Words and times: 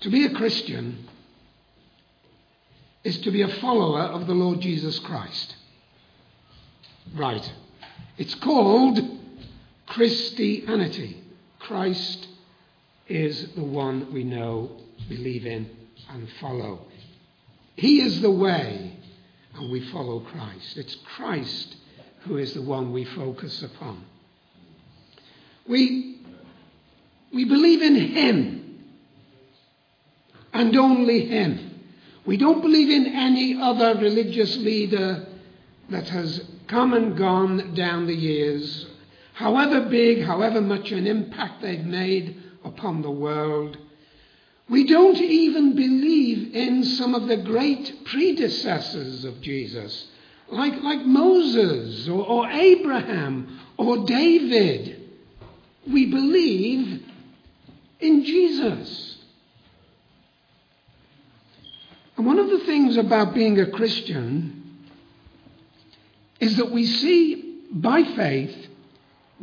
To 0.00 0.10
be 0.10 0.24
a 0.24 0.30
Christian 0.34 1.08
is 3.04 3.18
to 3.18 3.30
be 3.30 3.42
a 3.42 3.48
follower 3.60 4.02
of 4.02 4.26
the 4.26 4.34
Lord 4.34 4.60
Jesus 4.60 4.98
Christ. 4.98 5.56
Right. 7.14 7.52
It's 8.18 8.34
called 8.34 8.98
Christianity. 9.86 11.22
Christ 11.60 12.28
is 13.08 13.48
the 13.54 13.62
one 13.62 14.12
we 14.12 14.24
know, 14.24 14.70
believe 15.08 15.46
in, 15.46 15.70
and 16.10 16.28
follow. 16.40 16.86
He 17.76 18.00
is 18.00 18.20
the 18.20 18.30
way, 18.30 18.96
and 19.54 19.70
we 19.70 19.88
follow 19.90 20.20
Christ. 20.20 20.76
It's 20.76 20.96
Christ 21.16 21.76
who 22.20 22.38
is 22.38 22.54
the 22.54 22.62
one 22.62 22.92
we 22.92 23.04
focus 23.04 23.62
upon. 23.62 24.04
We, 25.68 26.20
we 27.32 27.44
believe 27.44 27.82
in 27.82 27.94
Him, 27.94 28.65
and 30.56 30.76
only 30.76 31.26
Him. 31.26 31.82
We 32.24 32.36
don't 32.36 32.62
believe 32.62 32.90
in 32.90 33.14
any 33.14 33.60
other 33.60 33.94
religious 34.00 34.56
leader 34.56 35.26
that 35.90 36.08
has 36.08 36.42
come 36.66 36.92
and 36.92 37.16
gone 37.16 37.74
down 37.74 38.06
the 38.06 38.14
years, 38.14 38.86
however 39.34 39.82
big, 39.88 40.24
however 40.24 40.60
much 40.60 40.90
an 40.90 41.06
impact 41.06 41.62
they've 41.62 41.84
made 41.84 42.42
upon 42.64 43.02
the 43.02 43.10
world. 43.10 43.78
We 44.68 44.84
don't 44.84 45.18
even 45.18 45.76
believe 45.76 46.54
in 46.54 46.82
some 46.82 47.14
of 47.14 47.28
the 47.28 47.36
great 47.36 48.04
predecessors 48.06 49.24
of 49.24 49.40
Jesus, 49.40 50.08
like, 50.48 50.82
like 50.82 51.06
Moses 51.06 52.08
or, 52.08 52.26
or 52.26 52.50
Abraham 52.50 53.60
or 53.76 54.04
David. 54.04 55.02
We 55.88 56.06
believe 56.06 57.04
in 58.00 58.24
Jesus. 58.24 59.15
And 62.16 62.26
one 62.26 62.38
of 62.38 62.48
the 62.48 62.60
things 62.60 62.96
about 62.96 63.34
being 63.34 63.60
a 63.60 63.70
Christian 63.70 64.78
is 66.40 66.56
that 66.56 66.70
we 66.70 66.84
see 66.86 67.60
by 67.70 68.02
faith 68.02 68.68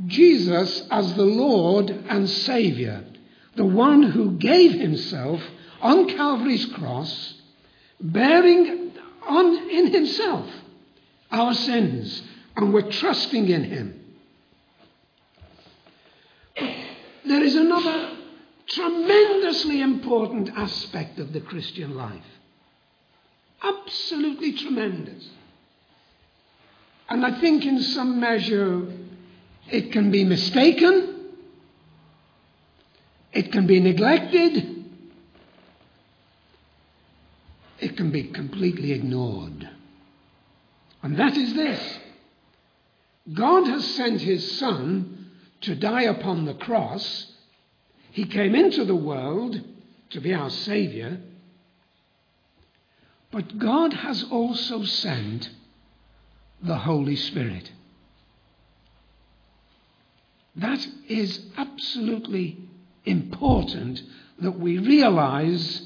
Jesus 0.07 0.87
as 0.89 1.13
the 1.13 1.25
Lord 1.25 1.89
and 1.89 2.29
Saviour 2.29 3.03
the 3.55 3.65
one 3.65 4.03
who 4.03 4.37
gave 4.37 4.73
himself 4.73 5.41
on 5.81 6.07
Calvary's 6.09 6.65
cross, 6.65 7.35
bearing 7.99 8.91
on 9.27 9.69
in 9.69 9.91
himself 9.91 10.49
our 11.31 11.53
sins, 11.53 12.23
and 12.55 12.73
we're 12.73 12.89
trusting 12.89 13.47
in 13.47 13.63
him. 13.63 13.99
There 17.25 17.43
is 17.43 17.55
another 17.55 18.17
tremendously 18.67 19.81
important 19.81 20.49
aspect 20.55 21.19
of 21.19 21.33
the 21.33 21.41
Christian 21.41 21.95
life. 21.95 22.23
Absolutely 23.63 24.53
tremendous. 24.53 25.27
And 27.09 27.25
I 27.25 27.39
think 27.39 27.65
in 27.65 27.79
some 27.81 28.19
measure 28.19 28.85
it 29.71 29.91
can 29.91 30.11
be 30.11 30.23
mistaken 30.23 31.13
it 33.33 33.51
can 33.51 33.65
be 33.65 33.79
neglected. 33.79 34.85
It 37.79 37.97
can 37.97 38.11
be 38.11 38.25
completely 38.25 38.91
ignored. 38.93 39.69
And 41.01 41.17
that 41.17 41.35
is 41.35 41.53
this 41.53 41.99
God 43.33 43.67
has 43.67 43.95
sent 43.95 44.21
his 44.21 44.57
Son 44.59 45.31
to 45.61 45.75
die 45.75 46.03
upon 46.03 46.45
the 46.45 46.53
cross. 46.53 47.27
He 48.11 48.25
came 48.25 48.53
into 48.53 48.85
the 48.85 48.95
world 48.95 49.59
to 50.11 50.21
be 50.21 50.33
our 50.33 50.51
Saviour. 50.51 51.17
But 53.33 53.57
God 53.57 53.93
has 53.93 54.23
also 54.29 54.83
sent 54.83 55.49
the 56.61 56.77
Holy 56.77 57.15
Spirit. 57.15 57.71
That 60.55 60.87
is 61.09 61.41
absolutely 61.57 62.59
important 63.05 64.03
that 64.37 64.59
we 64.59 64.77
realize, 64.77 65.81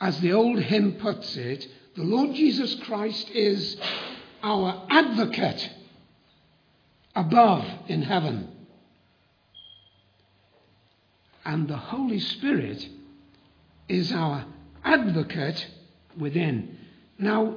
as 0.00 0.18
the 0.20 0.32
old 0.32 0.58
hymn 0.60 0.94
puts 0.94 1.36
it, 1.36 1.68
the 1.94 2.04
Lord 2.04 2.34
Jesus 2.34 2.74
Christ 2.76 3.28
is 3.30 3.76
our 4.42 4.86
advocate 4.88 5.70
above 7.14 7.66
in 7.88 8.00
heaven. 8.00 8.48
And 11.44 11.68
the 11.68 11.76
Holy 11.76 12.18
Spirit 12.18 12.88
is 13.90 14.10
our 14.10 14.46
advocate 14.82 15.66
within. 16.18 16.78
Now, 17.18 17.56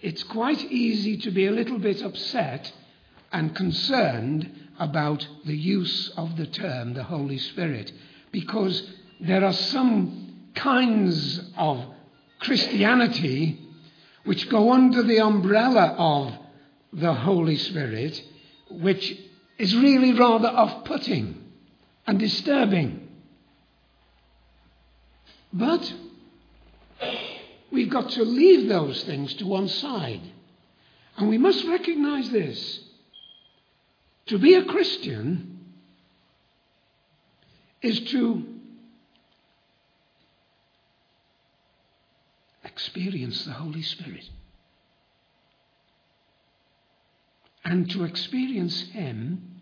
it's 0.00 0.22
quite 0.24 0.64
easy 0.70 1.18
to 1.18 1.30
be 1.30 1.46
a 1.46 1.52
little 1.52 1.78
bit 1.78 2.02
upset 2.02 2.72
and 3.32 3.54
concerned 3.54 4.50
about 4.78 5.26
the 5.44 5.56
use 5.56 6.10
of 6.16 6.36
the 6.36 6.46
term 6.46 6.94
the 6.94 7.04
Holy 7.04 7.38
Spirit 7.38 7.92
because 8.32 8.82
there 9.20 9.44
are 9.44 9.52
some 9.52 10.48
kinds 10.54 11.40
of 11.56 11.84
Christianity 12.38 13.60
which 14.24 14.48
go 14.48 14.72
under 14.72 15.02
the 15.02 15.20
umbrella 15.20 15.94
of 15.98 16.32
the 16.92 17.12
Holy 17.12 17.56
Spirit, 17.56 18.22
which 18.70 19.16
is 19.58 19.74
really 19.76 20.12
rather 20.12 20.48
off 20.48 20.84
putting 20.84 21.44
and 22.06 22.18
disturbing. 22.18 23.08
But 25.52 25.92
we've 27.70 27.90
got 27.90 28.10
to 28.10 28.22
leave 28.22 28.68
those 28.68 29.02
things 29.04 29.34
to 29.34 29.46
one 29.46 29.68
side. 29.68 30.22
And 31.16 31.28
we 31.28 31.38
must 31.38 31.66
recognize 31.66 32.30
this 32.30 32.80
to 34.26 34.38
be 34.38 34.54
a 34.54 34.64
Christian 34.64 35.58
is 37.82 37.98
to 38.12 38.44
experience 42.64 43.44
the 43.44 43.52
Holy 43.52 43.82
Spirit. 43.82 44.28
And 47.64 47.90
to 47.90 48.04
experience 48.04 48.82
Him 48.92 49.60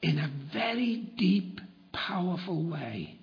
in 0.00 0.18
a 0.18 0.30
very 0.52 0.96
deep, 1.16 1.60
powerful 1.92 2.62
way. 2.62 3.17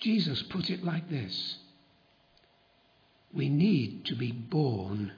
Jesus 0.00 0.42
put 0.42 0.70
it 0.70 0.82
like 0.82 1.08
this 1.08 1.58
We 3.32 3.48
need 3.48 4.06
to 4.06 4.16
be 4.16 4.32
born 4.32 5.12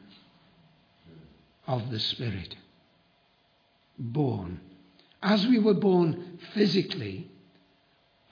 of 1.67 1.91
the 1.91 2.01
Spirit. 2.01 2.57
Born. 3.99 4.61
As 5.23 5.47
we 5.47 5.59
were 5.59 5.75
born 5.75 6.39
physically 6.53 7.31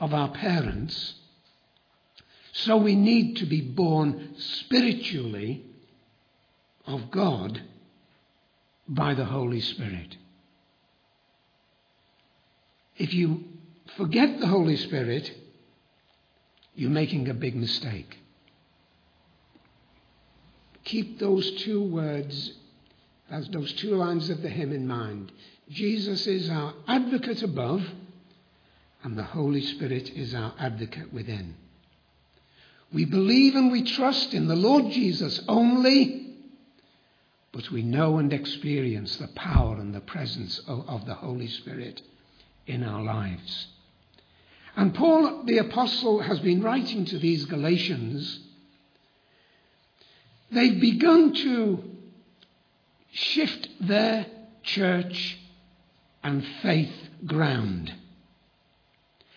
of 0.00 0.12
our 0.12 0.28
parents, 0.30 1.14
so 2.52 2.76
we 2.76 2.96
need 2.96 3.36
to 3.36 3.46
be 3.46 3.60
born 3.60 4.34
spiritually 4.36 5.64
of 6.86 7.10
God 7.10 7.62
by 8.88 9.14
the 9.14 9.24
Holy 9.24 9.60
Spirit. 9.60 10.16
If 12.96 13.14
you 13.14 13.44
forget 13.96 14.40
the 14.40 14.48
Holy 14.48 14.76
Spirit, 14.76 15.32
you're 16.80 16.88
making 16.88 17.28
a 17.28 17.34
big 17.34 17.54
mistake. 17.54 18.16
Keep 20.84 21.18
those 21.18 21.50
two 21.62 21.82
words 21.82 22.54
those 23.52 23.72
two 23.74 23.94
lines 23.94 24.30
of 24.30 24.40
the 24.40 24.48
hymn 24.48 24.72
in 24.72 24.88
mind. 24.88 25.30
Jesus 25.68 26.26
is 26.26 26.48
our 26.48 26.72
advocate 26.88 27.42
above, 27.42 27.82
and 29.04 29.16
the 29.16 29.22
Holy 29.22 29.60
Spirit 29.60 30.08
is 30.08 30.34
our 30.34 30.54
advocate 30.58 31.12
within. 31.12 31.54
We 32.94 33.04
believe 33.04 33.56
and 33.56 33.70
we 33.70 33.82
trust 33.82 34.32
in 34.32 34.48
the 34.48 34.56
Lord 34.56 34.90
Jesus 34.90 35.38
only, 35.48 36.34
but 37.52 37.70
we 37.70 37.82
know 37.82 38.16
and 38.16 38.32
experience 38.32 39.18
the 39.18 39.28
power 39.28 39.76
and 39.76 39.94
the 39.94 40.00
presence 40.00 40.58
of, 40.66 40.88
of 40.88 41.04
the 41.04 41.14
Holy 41.14 41.46
Spirit 41.46 42.00
in 42.66 42.82
our 42.82 43.02
lives. 43.02 43.66
And 44.76 44.94
Paul 44.94 45.44
the 45.44 45.58
Apostle 45.58 46.20
has 46.20 46.40
been 46.40 46.62
writing 46.62 47.04
to 47.06 47.18
these 47.18 47.44
Galatians. 47.44 48.40
They've 50.50 50.80
begun 50.80 51.34
to 51.34 51.84
shift 53.12 53.68
their 53.80 54.26
church 54.62 55.38
and 56.22 56.44
faith 56.62 56.92
ground. 57.26 57.92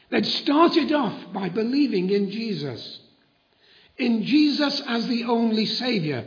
They'd 0.09 0.25
started 0.25 0.91
off 0.91 1.33
by 1.33 1.49
believing 1.49 2.09
in 2.09 2.29
Jesus, 2.29 2.99
in 3.97 4.23
Jesus 4.23 4.81
as 4.87 5.07
the 5.07 5.23
only 5.23 5.65
Saviour, 5.65 6.23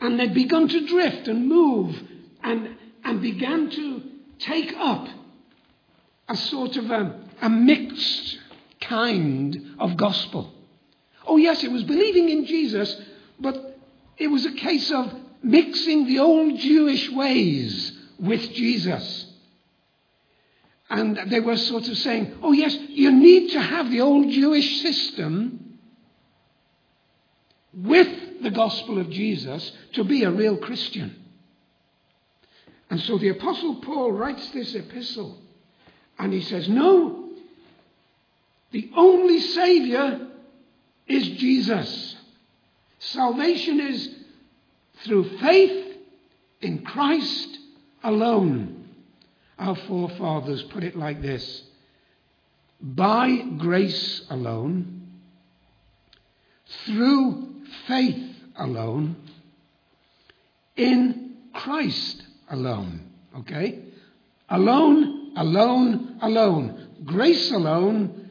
and 0.00 0.18
they'd 0.18 0.32
begun 0.32 0.68
to 0.68 0.86
drift 0.86 1.28
and 1.28 1.46
move 1.46 2.00
and, 2.42 2.76
and 3.04 3.20
began 3.20 3.70
to 3.70 4.02
take 4.38 4.72
up 4.76 5.06
a 6.30 6.36
sort 6.36 6.76
of 6.76 6.90
a, 6.92 7.20
a 7.42 7.50
mixed 7.50 8.38
kind 8.80 9.74
of 9.80 9.96
gospel. 9.96 10.52
Oh, 11.26 11.36
yes, 11.36 11.64
it 11.64 11.72
was 11.72 11.82
believing 11.82 12.28
in 12.28 12.46
Jesus, 12.46 12.96
but 13.40 13.78
it 14.16 14.28
was 14.28 14.46
a 14.46 14.52
case 14.52 14.92
of 14.92 15.12
mixing 15.42 16.06
the 16.06 16.20
old 16.20 16.56
Jewish 16.58 17.10
ways 17.10 17.92
with 18.20 18.40
Jesus. 18.52 19.26
And 20.88 21.18
they 21.26 21.40
were 21.40 21.56
sort 21.56 21.88
of 21.88 21.98
saying, 21.98 22.38
oh, 22.42 22.52
yes, 22.52 22.76
you 22.90 23.10
need 23.10 23.50
to 23.50 23.60
have 23.60 23.90
the 23.90 24.00
old 24.00 24.30
Jewish 24.30 24.82
system 24.82 25.78
with 27.74 28.42
the 28.42 28.50
gospel 28.50 28.98
of 28.98 29.10
Jesus 29.10 29.72
to 29.94 30.04
be 30.04 30.22
a 30.22 30.30
real 30.30 30.56
Christian. 30.58 31.16
And 32.88 33.00
so 33.00 33.18
the 33.18 33.28
Apostle 33.30 33.76
Paul 33.76 34.12
writes 34.12 34.48
this 34.50 34.74
epistle 34.76 35.38
and 36.20 36.34
he 36.34 36.42
says, 36.42 36.68
No, 36.68 37.30
the 38.72 38.90
only 38.94 39.40
Savior 39.40 40.28
is 41.08 41.26
Jesus. 41.26 42.14
Salvation 42.98 43.80
is 43.80 44.14
through 45.02 45.38
faith 45.38 45.96
in 46.60 46.82
Christ 46.82 47.58
alone. 48.04 48.88
Our 49.58 49.74
forefathers 49.74 50.62
put 50.64 50.84
it 50.84 50.94
like 50.94 51.22
this 51.22 51.62
by 52.82 53.36
grace 53.58 54.22
alone, 54.30 55.08
through 56.84 57.48
faith 57.86 58.36
alone, 58.56 59.16
in 60.76 61.36
Christ 61.54 62.22
alone. 62.50 63.10
Okay? 63.38 63.84
Alone, 64.48 65.19
alone, 65.40 66.18
alone. 66.22 66.88
Grace 67.04 67.50
alone, 67.50 68.30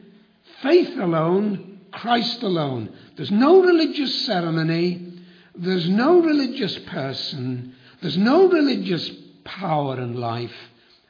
faith 0.62 0.96
alone, 0.98 1.80
Christ 1.92 2.42
alone. 2.42 2.92
There's 3.16 3.30
no 3.30 3.62
religious 3.62 4.26
ceremony. 4.26 5.18
There's 5.54 5.88
no 5.88 6.22
religious 6.22 6.78
person. 6.80 7.74
There's 8.00 8.16
no 8.16 8.48
religious 8.48 9.10
power 9.44 10.00
in 10.00 10.14
life 10.14 10.54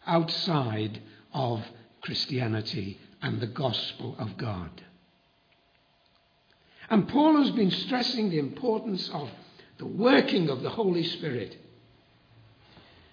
outside 0.07 1.01
of 1.33 1.63
Christianity 2.01 2.99
and 3.23 3.41
the 3.41 3.47
gospel 3.47 4.17
of 4.19 4.37
God. 4.37 4.71
And 6.89 7.09
Paul 7.09 7.37
has 7.43 7.51
been 7.53 7.71
stressing 7.71 8.31
the 8.31 8.39
importance 8.39 9.09
of 9.13 9.31
the 9.79 9.87
working 9.87 10.49
of 10.49 10.63
the 10.63 10.71
Holy 10.71 11.05
Spirit 11.05 11.57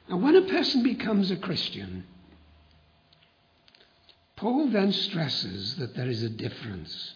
now, 0.09 0.17
when 0.17 0.35
a 0.35 0.41
person 0.41 0.83
becomes 0.83 1.31
a 1.31 1.35
Christian, 1.35 2.05
Paul 4.37 4.69
then 4.69 4.93
stresses 4.93 5.75
that 5.75 5.95
there 5.95 6.07
is 6.07 6.23
a 6.23 6.29
difference. 6.29 7.13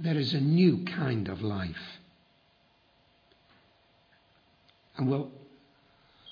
There 0.00 0.16
is 0.16 0.34
a 0.34 0.40
new 0.40 0.84
kind 0.84 1.28
of 1.28 1.42
life. 1.42 2.00
And 4.96 5.10
well, 5.10 5.30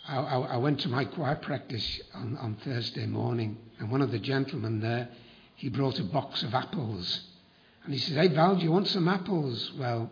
I, 0.09 0.17
I, 0.17 0.39
I 0.39 0.57
went 0.57 0.81
to 0.81 0.89
my 0.89 1.05
choir 1.05 1.37
practice 1.37 2.01
on, 2.15 2.37
on 2.39 2.57
Thursday 2.65 3.07
morning, 3.07 3.59
and 3.79 3.91
one 3.91 4.01
of 4.01 4.11
the 4.11 4.19
gentlemen 4.19 4.81
there, 4.81 5.09
he 5.57 5.69
brought 5.69 5.99
a 5.99 6.05
box 6.05 6.43
of 6.43 6.55
apples. 6.55 7.21
And 7.85 7.93
he 7.93 8.01
said, 8.01 8.17
Hey, 8.17 8.35
Val, 8.35 8.57
do 8.57 8.65
you 8.65 8.73
want 8.73 8.89
some 8.89 9.07
apples? 9.07 9.71
Well, 9.79 10.11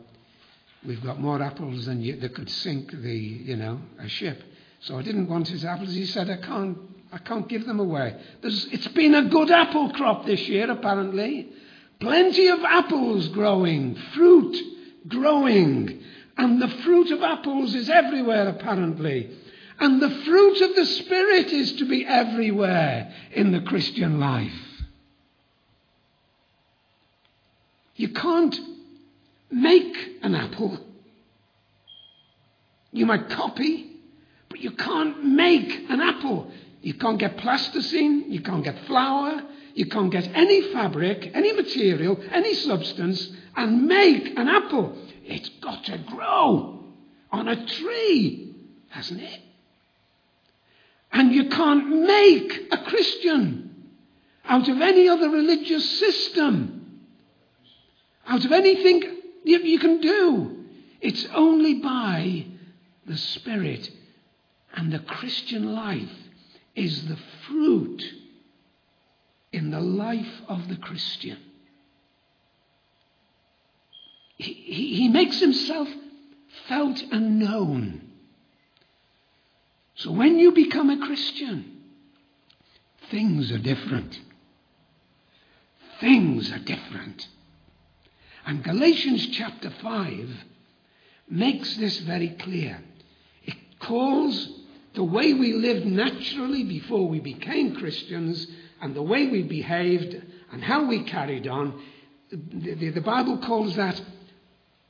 we've 0.87 1.03
got 1.03 1.19
more 1.19 1.43
apples 1.43 1.87
than 1.87 2.03
you, 2.03 2.17
that 2.17 2.35
could 2.35 2.51
sink 2.51 2.91
the, 2.91 3.15
you 3.15 3.57
know, 3.57 3.81
a 3.99 4.09
ship. 4.09 4.43
So 4.81 4.99
I 4.99 5.03
didn't 5.03 5.29
want 5.29 5.49
his 5.49 5.65
apples. 5.65 5.95
He 5.95 6.05
said, 6.05 6.29
I 6.29 6.37
can't, 6.37 6.77
I 7.13 7.19
can't 7.19 7.47
give 7.47 7.67
them 7.67 7.79
away. 7.79 8.17
There's, 8.41 8.65
it's 8.73 8.89
been 8.89 9.15
a 9.15 9.29
good 9.29 9.51
apple 9.51 9.93
crop 9.93 10.25
this 10.25 10.49
year, 10.49 10.71
apparently. 10.71 11.51
Plenty 12.01 12.49
of 12.49 12.61
apples 12.61 13.29
growing, 13.29 13.95
fruit 14.15 14.57
growing. 15.07 16.03
And 16.39 16.61
the 16.61 16.69
fruit 16.69 17.11
of 17.11 17.23
apples 17.23 17.75
is 17.75 17.91
everywhere, 17.91 18.49
apparently. 18.49 19.31
And 19.79 20.01
the 20.01 20.11
fruit 20.25 20.61
of 20.63 20.75
the 20.75 20.87
Spirit 20.87 21.49
is 21.49 21.75
to 21.75 21.85
be 21.85 22.07
everywhere 22.07 23.13
in 23.33 23.53
the 23.53 23.61
Christian 23.61 24.19
life. 24.19 24.51
You 27.97 28.09
can't 28.09 28.59
make 29.51 29.97
an 30.23 30.35
apple. 30.35 30.79
You 32.91 33.05
might 33.05 33.29
copy, 33.29 33.91
but 34.49 34.61
you 34.61 34.71
can't 34.71 35.25
make 35.25 35.91
an 35.91 36.01
apple. 36.01 36.51
You 36.83 36.95
can't 36.95 37.19
get 37.19 37.39
plasticine, 37.39 38.25
you 38.29 38.41
can't 38.41 38.65
get 38.65 38.87
flour, 38.87 39.43
you 39.75 39.87
can't 39.87 40.11
get 40.11 40.29
any 40.35 40.73
fabric, 40.73 41.31
any 41.33 41.53
material, 41.53 42.21
any 42.33 42.55
substance, 42.55 43.31
and 43.57 43.87
make 43.87 44.37
an 44.37 44.49
apple. 44.49 44.99
It's 45.25 45.49
got 45.61 45.85
to 45.85 45.99
grow 45.99 46.85
on 47.31 47.49
a 47.49 47.67
tree, 47.67 48.55
hasn't 48.89 49.21
it? 49.21 49.41
And 51.13 51.33
you 51.33 51.49
can't 51.49 51.89
make 52.01 52.69
a 52.73 52.79
Christian 52.79 53.93
out 54.45 54.69
of 54.69 54.81
any 54.81 55.09
other 55.09 55.31
religious 55.31 55.89
system, 56.01 57.01
out 58.27 58.45
of 58.45 58.51
anything 58.51 59.03
you 59.45 59.79
can 59.79 60.01
do. 60.01 60.65
It's 61.01 61.27
only 61.33 61.75
by 61.75 62.47
the 63.07 63.17
Spirit 63.17 63.89
and 64.75 64.93
the 64.93 64.99
Christian 64.99 65.75
life 65.75 66.11
is 66.75 67.07
the 67.09 67.19
fruit 67.47 68.03
in 69.53 69.71
the 69.71 69.81
life 69.81 70.41
of 70.49 70.69
the 70.69 70.77
Christian. 70.77 71.39
He, 74.37 74.53
he, 74.53 74.95
he 74.97 75.09
makes 75.09 75.41
himself 75.41 75.89
felt 76.69 77.01
and 77.13 77.39
known. 77.39 78.13
So 79.95 80.11
when 80.11 80.39
you 80.39 80.53
become 80.53 80.91
a 80.91 81.07
Christian, 81.07 81.83
things 83.11 83.53
are 83.53 83.59
different. 83.59 84.19
Things 86.01 86.51
are 86.51 86.59
different. 86.59 87.29
And 88.45 88.65
Galatians 88.65 89.29
chapter 89.29 89.71
5 89.71 90.31
makes 91.29 91.77
this 91.77 92.01
very 92.01 92.31
clear. 92.31 92.83
It 93.45 93.57
calls 93.79 94.49
the 94.95 95.05
way 95.05 95.33
we 95.33 95.53
lived 95.55 95.87
naturally 95.87 96.65
before 96.65 97.09
we 97.09 97.21
became 97.21 97.77
Christians 97.77 98.47
and 98.81 98.95
the 98.95 99.03
way 99.03 99.29
we 99.29 99.43
behaved 99.43 100.21
and 100.51 100.63
how 100.63 100.87
we 100.87 101.05
carried 101.05 101.47
on, 101.47 101.83
the, 102.31 102.75
the, 102.75 102.91
the 102.91 103.01
Bible 103.01 103.39
calls 103.39 103.77
that 103.77 104.01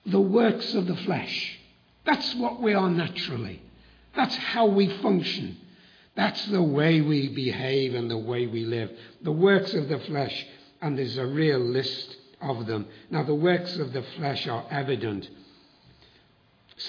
the 0.07 0.21
works 0.21 0.75
of 0.75 0.87
the 0.87 0.97
flesh. 0.97 1.59
That's 2.05 2.35
what 2.35 2.61
we 2.61 2.75
are 2.75 2.91
naturally. 2.91 3.63
That's 4.17 4.35
how 4.37 4.67
we 4.67 4.89
function. 4.99 5.57
That's 6.17 6.45
the 6.47 6.63
way 6.63 7.01
we 7.01 7.29
behave 7.29 7.95
and 7.95 8.11
the 8.11 8.19
way 8.19 8.47
we 8.47 8.65
live. 8.65 8.91
The 9.23 9.33
works 9.33 9.73
of 9.75 9.89
the 9.89 10.01
flesh, 10.01 10.47
and 10.81 10.99
there's 10.99 11.17
a 11.17 11.27
real 11.27 11.61
list 11.61 12.17
of 12.41 12.67
them. 12.67 12.87
Now, 13.11 13.23
the 13.23 13.35
works 13.35 13.77
of 13.77 13.93
the 13.93 14.03
flesh 14.17 14.47
are 14.47 14.67
evident 14.71 15.31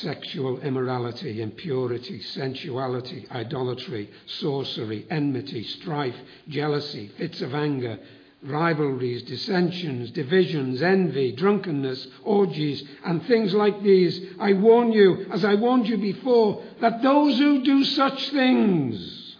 sexual 0.02 0.60
immorality, 0.62 1.42
impurity, 1.42 2.22
sensuality, 2.22 3.28
idolatry, 3.32 4.10
sorcery, 4.26 5.06
enmity, 5.10 5.64
strife, 5.64 6.16
jealousy, 6.48 7.12
fits 7.18 7.42
of 7.42 7.54
anger, 7.54 8.00
rivalries, 8.44 9.24
dissensions, 9.24 10.12
divisions, 10.12 10.82
envy, 10.82 11.32
drunkenness, 11.32 12.08
orgies, 12.24 12.84
and 13.06 13.26
things 13.26 13.54
like 13.54 13.82
these. 13.84 14.20
I 14.40 14.54
warn 14.54 14.92
you, 14.92 15.28
as 15.32 15.46
I 15.46 15.56
warned 15.56 15.88
you 15.88 15.98
before, 15.98 16.64
that 16.82 17.02
those 17.02 17.38
who 17.38 17.64
do 17.64 17.84
such 17.84 18.30
things 18.32 19.38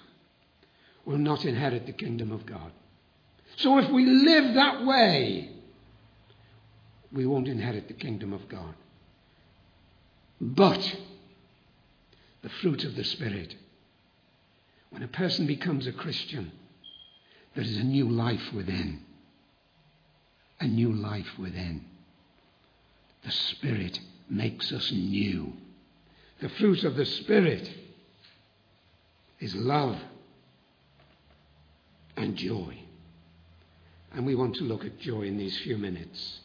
will 1.06 1.18
not 1.18 1.46
inherit 1.46 1.86
the 1.86 1.94
kingdom 1.94 2.32
of 2.32 2.46
God. 2.46 2.72
So 3.58 3.78
if 3.78 3.90
we 3.90 4.06
live 4.06 4.56
that 4.56 4.86
way, 4.86 5.50
we 7.12 7.26
won't 7.26 7.48
inherit 7.48 7.88
the 7.88 7.94
kingdom 7.94 8.34
of 8.34 8.48
God. 8.48 8.74
But 10.40 10.96
the 12.44 12.50
fruit 12.50 12.84
of 12.84 12.96
the 12.96 13.04
Spirit. 13.04 13.56
When 14.90 15.02
a 15.02 15.08
person 15.08 15.48
becomes 15.48 15.88
a 15.88 15.92
Christian, 15.92 16.52
there 17.56 17.64
is 17.64 17.78
a 17.78 17.84
new 17.84 18.10
life 18.10 18.54
within. 18.54 19.00
A 20.60 20.68
new 20.68 20.94
life 20.94 21.40
within. 21.40 21.86
The 23.24 23.32
Spirit 23.32 24.00
makes 24.30 24.72
us 24.72 24.92
new. 24.92 25.54
The 26.42 26.50
fruit 26.50 26.84
of 26.84 26.96
the 26.96 27.06
Spirit 27.06 27.72
is 29.40 29.56
love 29.56 29.98
and 32.18 32.36
joy. 32.36 32.78
And 34.14 34.26
we 34.26 34.36
want 34.36 34.56
to 34.56 34.64
look 34.64 34.86
at 34.86 35.00
joy 35.00 35.24
in 35.24 35.38
these 35.38 35.58
few 35.60 35.78
minutes. 35.78 36.42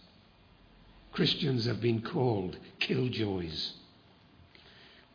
Christians 1.12 1.66
have 1.66 1.80
been 1.80 2.00
called 2.00 2.56
killjoys. 2.78 3.74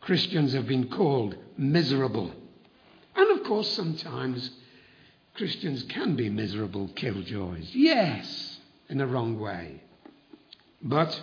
Christians 0.04 0.52
have 0.52 0.68
been 0.68 0.88
called 0.88 1.34
miserable. 1.56 2.30
And 3.16 3.38
of 3.38 3.46
course, 3.46 3.70
sometimes 3.70 4.50
Christians 5.34 5.82
can 5.84 6.14
be 6.14 6.28
miserable 6.28 6.88
killjoys. 6.94 7.70
Yes. 7.72 8.58
in 8.90 9.00
a 9.00 9.06
wrong 9.06 9.40
way. 9.40 9.82
But 10.82 11.18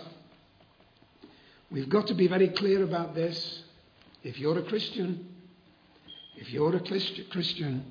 we've 1.70 1.88
got 1.88 2.08
to 2.08 2.14
be 2.14 2.26
very 2.26 2.48
clear 2.48 2.82
about 2.82 3.14
this. 3.14 3.62
If 4.24 4.40
you're 4.40 4.58
a 4.58 4.64
Christian, 4.64 5.28
if 6.36 6.50
you're 6.50 6.74
a 6.74 6.80
Christian, 6.80 7.84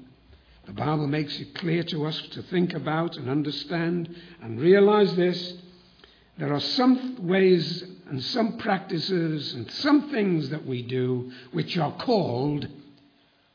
the 0.66 0.74
Bible 0.74 1.08
makes 1.08 1.40
it 1.40 1.56
clear 1.56 1.84
to 1.84 2.06
us 2.06 2.22
to 2.34 2.44
think 2.44 2.74
about 2.74 3.16
and 3.16 3.30
understand 3.30 4.14
and 4.42 4.60
realize 4.60 5.16
this. 5.16 5.54
There 6.38 6.54
are 6.54 6.60
some 6.60 7.28
ways 7.28 7.82
and 8.12 8.22
some 8.22 8.58
practices 8.58 9.54
and 9.54 9.72
some 9.72 10.10
things 10.12 10.50
that 10.50 10.66
we 10.66 10.82
do 10.82 11.32
which 11.54 11.78
are 11.78 11.94
called 11.94 12.68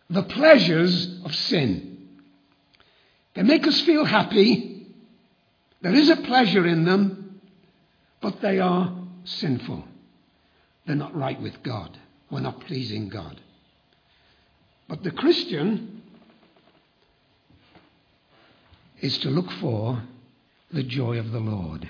the 0.09 0.23
pleasures 0.23 1.21
of 1.27 1.35
sin. 1.35 2.09
They 3.35 3.43
make 3.43 3.67
us 3.67 3.79
feel 3.83 4.07
happy. 4.07 4.87
There 5.83 5.95
is 5.95 6.09
a 6.09 6.17
pleasure 6.17 6.67
in 6.67 6.87
them, 6.87 7.43
but 8.23 8.41
they 8.41 8.59
are 8.59 8.97
sinful. 9.25 9.85
They're 10.87 10.97
not 10.97 11.15
right 11.15 11.41
with 11.41 11.63
God. 11.63 11.99
We're 12.31 12.41
not 12.41 12.61
pleasing 12.61 13.11
God. 13.11 13.39
But 14.89 15.03
the 15.03 15.11
Christian 15.11 16.01
is 19.03 19.19
to 19.19 19.29
look 19.29 19.51
for 19.61 20.03
the 20.73 20.83
joy 20.83 21.19
of 21.19 21.31
the 21.31 21.41
Lord. 21.41 21.87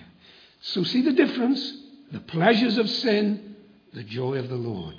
So, 0.62 0.82
see 0.82 1.02
the 1.02 1.12
difference? 1.12 1.85
The 2.12 2.20
pleasures 2.20 2.78
of 2.78 2.88
sin, 2.88 3.56
the 3.92 4.04
joy 4.04 4.38
of 4.38 4.48
the 4.48 4.56
Lord. 4.56 4.94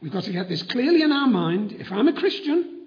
We've 0.00 0.12
got 0.12 0.24
to 0.24 0.32
get 0.32 0.48
this 0.48 0.62
clearly 0.64 1.02
in 1.02 1.12
our 1.12 1.26
mind. 1.26 1.72
If 1.72 1.90
I'm 1.90 2.08
a 2.08 2.12
Christian, 2.12 2.86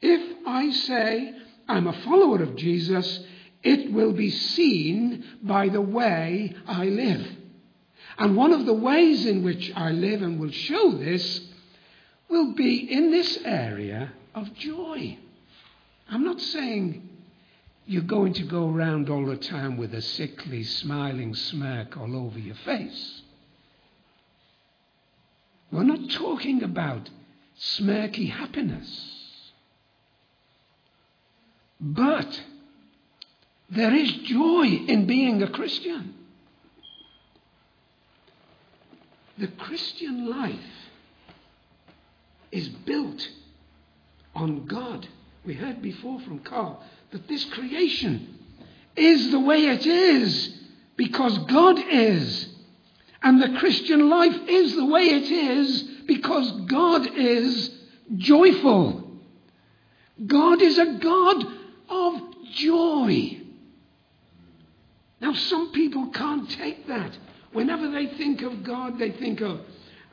if 0.00 0.36
I 0.46 0.70
say 0.70 1.34
I'm 1.68 1.86
a 1.86 1.92
follower 2.04 2.42
of 2.42 2.56
Jesus, 2.56 3.20
it 3.62 3.92
will 3.92 4.12
be 4.12 4.30
seen 4.30 5.24
by 5.42 5.68
the 5.68 5.80
way 5.80 6.54
I 6.66 6.84
live. 6.84 7.26
And 8.18 8.36
one 8.36 8.52
of 8.52 8.66
the 8.66 8.74
ways 8.74 9.26
in 9.26 9.42
which 9.44 9.72
I 9.76 9.90
live 9.90 10.22
and 10.22 10.40
will 10.40 10.50
show 10.50 10.92
this 10.92 11.40
will 12.28 12.54
be 12.54 12.92
in 12.92 13.10
this 13.10 13.38
area 13.44 14.12
of 14.34 14.52
joy. 14.54 15.18
I'm 16.08 16.24
not 16.24 16.40
saying 16.40 17.08
you're 17.86 18.02
going 18.02 18.32
to 18.34 18.42
go 18.42 18.68
around 18.68 19.08
all 19.08 19.24
the 19.26 19.36
time 19.36 19.76
with 19.76 19.94
a 19.94 20.02
sickly, 20.02 20.64
smiling 20.64 21.34
smirk 21.34 21.96
all 21.96 22.16
over 22.16 22.38
your 22.38 22.56
face. 22.56 23.22
We're 25.70 25.84
not 25.84 26.10
talking 26.10 26.62
about 26.62 27.08
smirky 27.58 28.30
happiness. 28.30 29.04
But 31.80 32.42
there 33.70 33.94
is 33.94 34.12
joy 34.12 34.64
in 34.88 35.06
being 35.06 35.42
a 35.42 35.50
Christian. 35.50 36.14
The 39.38 39.48
Christian 39.48 40.30
life 40.30 40.58
is 42.50 42.68
built 42.68 43.28
on 44.34 44.66
God. 44.66 45.06
We 45.46 45.54
heard 45.54 45.80
before 45.80 46.18
from 46.20 46.40
Carl 46.40 46.82
that 47.12 47.28
this 47.28 47.44
creation 47.46 48.36
is 48.96 49.30
the 49.30 49.38
way 49.38 49.66
it 49.66 49.86
is 49.86 50.58
because 50.96 51.38
God 51.38 51.78
is. 51.78 52.48
And 53.22 53.40
the 53.40 53.58
Christian 53.60 54.10
life 54.10 54.36
is 54.48 54.74
the 54.74 54.84
way 54.84 55.02
it 55.04 55.30
is 55.30 55.82
because 56.06 56.50
God 56.62 57.06
is 57.16 57.70
joyful. 58.16 59.08
God 60.26 60.62
is 60.62 60.78
a 60.78 60.94
God 60.94 61.44
of 61.88 62.20
joy. 62.52 63.40
Now, 65.20 65.32
some 65.32 65.70
people 65.72 66.08
can't 66.08 66.50
take 66.50 66.88
that. 66.88 67.16
Whenever 67.52 67.90
they 67.90 68.06
think 68.06 68.42
of 68.42 68.64
God, 68.64 68.98
they 68.98 69.12
think 69.12 69.40
of 69.40 69.60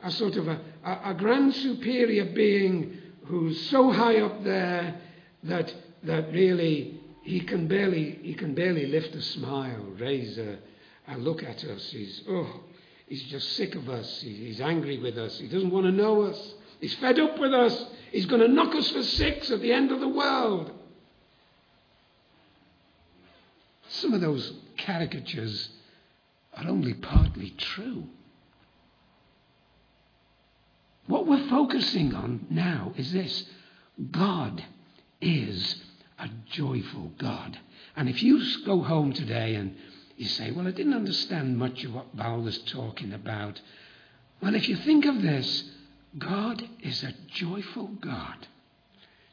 a 0.02 0.10
sort 0.12 0.36
of 0.36 0.46
a, 0.46 0.60
a, 0.84 1.10
a 1.10 1.14
grand 1.14 1.54
superior 1.54 2.24
being 2.26 2.98
who's 3.24 3.68
so 3.68 3.90
high 3.90 4.20
up 4.20 4.44
there 4.44 5.00
that, 5.44 5.72
that 6.04 6.32
really 6.32 7.00
he 7.22 7.40
can 7.40 7.66
barely, 7.68 8.18
he 8.22 8.34
can 8.34 8.54
barely 8.54 8.86
lift 8.86 9.14
a 9.14 9.22
smile, 9.22 9.86
raise 9.98 10.36
a, 10.38 10.58
a 11.08 11.16
look 11.16 11.42
at 11.42 11.64
us. 11.64 11.90
He's, 11.90 12.22
oh, 12.28 12.60
he's 13.06 13.22
just 13.24 13.54
sick 13.54 13.74
of 13.74 13.88
us. 13.88 14.20
He, 14.20 14.34
he's 14.34 14.60
angry 14.60 14.98
with 14.98 15.16
us. 15.16 15.38
He 15.38 15.48
doesn't 15.48 15.70
want 15.70 15.86
to 15.86 15.92
know 15.92 16.22
us. 16.22 16.54
He's 16.80 16.94
fed 16.96 17.18
up 17.18 17.38
with 17.38 17.54
us. 17.54 17.86
He's 18.12 18.26
going 18.26 18.42
to 18.42 18.48
knock 18.48 18.74
us 18.74 18.90
for 18.90 19.02
six 19.02 19.50
at 19.50 19.60
the 19.60 19.72
end 19.72 19.90
of 19.90 20.00
the 20.00 20.08
world. 20.08 20.70
Some 23.88 24.12
of 24.12 24.20
those 24.20 24.52
caricatures 24.76 25.70
are 26.56 26.68
only 26.68 26.94
partly 26.94 27.50
true. 27.56 28.04
What 31.06 31.26
we're 31.26 31.48
focusing 31.48 32.14
on 32.14 32.46
now 32.50 32.92
is 32.96 33.12
this 33.12 33.44
God 34.10 34.62
is 35.24 35.76
a 36.18 36.28
joyful 36.50 37.12
God. 37.18 37.58
And 37.96 38.08
if 38.08 38.22
you 38.22 38.42
go 38.64 38.82
home 38.82 39.12
today 39.12 39.54
and 39.54 39.74
you 40.16 40.26
say, 40.26 40.50
Well, 40.50 40.68
I 40.68 40.70
didn't 40.70 40.94
understand 40.94 41.58
much 41.58 41.84
of 41.84 41.94
what 41.94 42.06
Val 42.14 42.40
was 42.42 42.58
talking 42.58 43.12
about. 43.12 43.60
Well, 44.42 44.54
if 44.54 44.68
you 44.68 44.76
think 44.76 45.06
of 45.06 45.22
this, 45.22 45.64
God 46.18 46.62
is 46.82 47.02
a 47.02 47.14
joyful 47.32 47.88
God. 48.00 48.46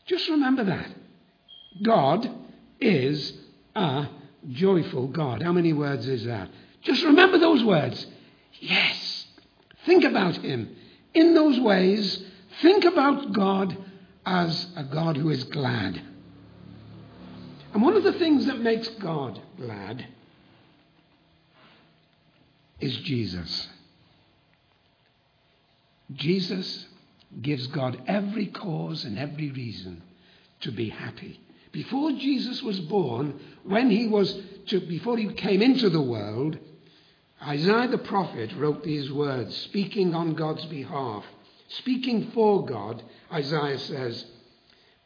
Just 0.05 0.29
remember 0.29 0.63
that. 0.63 0.89
God 1.83 2.29
is 2.79 3.33
a 3.75 4.07
joyful 4.49 5.07
God. 5.07 5.41
How 5.41 5.51
many 5.51 5.73
words 5.73 6.07
is 6.07 6.25
that? 6.25 6.49
Just 6.81 7.03
remember 7.03 7.37
those 7.37 7.63
words. 7.63 8.05
Yes. 8.59 9.27
Think 9.85 10.03
about 10.03 10.37
Him 10.37 10.75
in 11.13 11.35
those 11.35 11.59
ways. 11.59 12.23
Think 12.61 12.85
about 12.85 13.33
God 13.33 13.77
as 14.25 14.67
a 14.75 14.83
God 14.83 15.17
who 15.17 15.29
is 15.29 15.43
glad. 15.45 16.01
And 17.73 17.81
one 17.81 17.95
of 17.95 18.03
the 18.03 18.13
things 18.13 18.45
that 18.47 18.59
makes 18.59 18.87
God 18.89 19.41
glad 19.57 20.05
is 22.79 22.97
Jesus. 22.97 23.67
Jesus 26.13 26.87
gives 27.41 27.67
God 27.67 28.01
every 28.07 28.47
cause 28.47 29.05
and 29.05 29.17
every 29.17 29.51
reason 29.51 30.01
to 30.61 30.71
be 30.71 30.89
happy. 30.89 31.39
Before 31.71 32.11
Jesus 32.11 32.61
was 32.61 32.79
born, 32.81 33.39
when 33.63 33.89
he 33.89 34.07
was 34.07 34.37
to, 34.67 34.81
before 34.81 35.17
he 35.17 35.31
came 35.33 35.61
into 35.61 35.89
the 35.89 36.01
world, 36.01 36.57
Isaiah 37.41 37.87
the 37.87 37.97
prophet 37.97 38.51
wrote 38.57 38.83
these 38.83 39.11
words, 39.11 39.55
speaking 39.55 40.13
on 40.13 40.35
God's 40.35 40.65
behalf, 40.65 41.23
speaking 41.77 42.31
for 42.31 42.65
God. 42.65 43.03
Isaiah 43.31 43.79
says, 43.79 44.25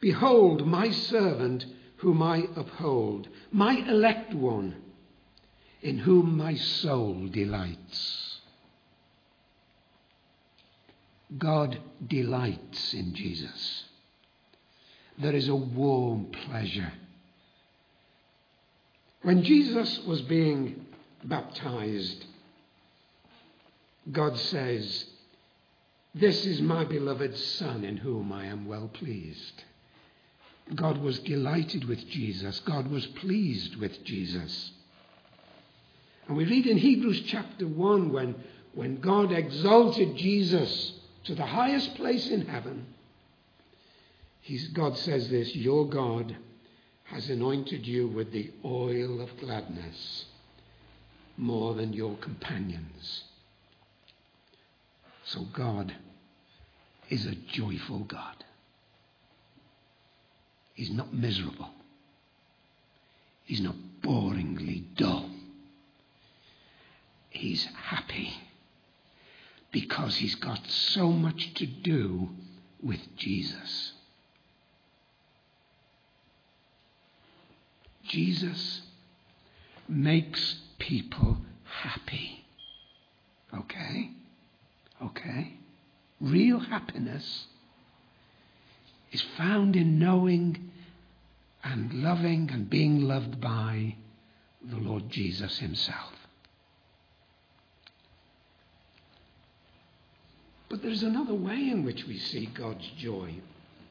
Behold, 0.00 0.66
my 0.66 0.90
servant 0.90 1.66
whom 1.96 2.22
I 2.22 2.44
uphold, 2.56 3.28
my 3.50 3.74
elect 3.88 4.34
one, 4.34 4.76
in 5.82 5.98
whom 5.98 6.36
my 6.36 6.54
soul 6.54 7.28
delights. 7.28 8.40
God 11.38 11.78
delights 12.06 12.94
in 12.94 13.14
Jesus. 13.14 13.84
There 15.18 15.34
is 15.34 15.48
a 15.48 15.54
warm 15.54 16.26
pleasure. 16.26 16.92
When 19.22 19.42
Jesus 19.42 20.00
was 20.06 20.20
being 20.22 20.86
baptized, 21.24 22.26
God 24.12 24.38
says, 24.38 25.06
This 26.18 26.46
is 26.46 26.62
my 26.62 26.82
beloved 26.84 27.36
Son 27.36 27.84
in 27.84 27.98
whom 27.98 28.32
I 28.32 28.46
am 28.46 28.64
well 28.64 28.88
pleased. 28.88 29.64
God 30.74 30.96
was 30.96 31.18
delighted 31.18 31.84
with 31.84 32.08
Jesus. 32.08 32.58
God 32.60 32.90
was 32.90 33.04
pleased 33.04 33.76
with 33.76 34.02
Jesus. 34.02 34.70
And 36.26 36.38
we 36.38 36.46
read 36.46 36.66
in 36.66 36.78
Hebrews 36.78 37.20
chapter 37.26 37.66
1 37.66 38.10
when, 38.10 38.34
when 38.72 38.98
God 38.98 39.30
exalted 39.30 40.16
Jesus 40.16 40.94
to 41.24 41.34
the 41.34 41.44
highest 41.44 41.94
place 41.96 42.30
in 42.30 42.46
heaven, 42.46 42.86
He's, 44.40 44.68
God 44.68 44.96
says 44.96 45.28
this 45.28 45.54
Your 45.54 45.86
God 45.86 46.34
has 47.04 47.28
anointed 47.28 47.86
you 47.86 48.08
with 48.08 48.32
the 48.32 48.52
oil 48.64 49.20
of 49.20 49.38
gladness 49.38 50.24
more 51.36 51.74
than 51.74 51.92
your 51.92 52.16
companions. 52.16 53.24
So 55.26 55.42
God 55.52 55.94
is 57.08 57.26
a 57.26 57.34
joyful 57.34 58.00
God. 58.00 58.44
He's 60.74 60.90
not 60.90 61.14
miserable. 61.14 61.70
He's 63.44 63.60
not 63.60 63.76
boringly 64.02 64.84
dull. 64.96 65.30
He's 67.30 67.64
happy 67.64 68.34
because 69.72 70.16
he's 70.16 70.34
got 70.34 70.66
so 70.66 71.08
much 71.08 71.54
to 71.54 71.66
do 71.66 72.30
with 72.82 73.00
Jesus. 73.16 73.92
Jesus 78.08 78.82
makes 79.88 80.56
people 80.78 81.38
happy. 81.64 82.44
Okay? 83.54 84.10
Okay? 85.02 85.58
Real 86.20 86.58
happiness 86.58 87.46
is 89.12 89.22
found 89.36 89.76
in 89.76 89.98
knowing 89.98 90.70
and 91.62 91.92
loving 91.92 92.50
and 92.52 92.70
being 92.70 93.02
loved 93.02 93.40
by 93.40 93.96
the 94.64 94.76
Lord 94.76 95.10
Jesus 95.10 95.58
Himself. 95.58 96.12
But 100.68 100.82
there's 100.82 101.02
another 101.02 101.34
way 101.34 101.70
in 101.70 101.84
which 101.84 102.06
we 102.06 102.18
see 102.18 102.46
God's 102.46 102.86
joy 102.98 103.34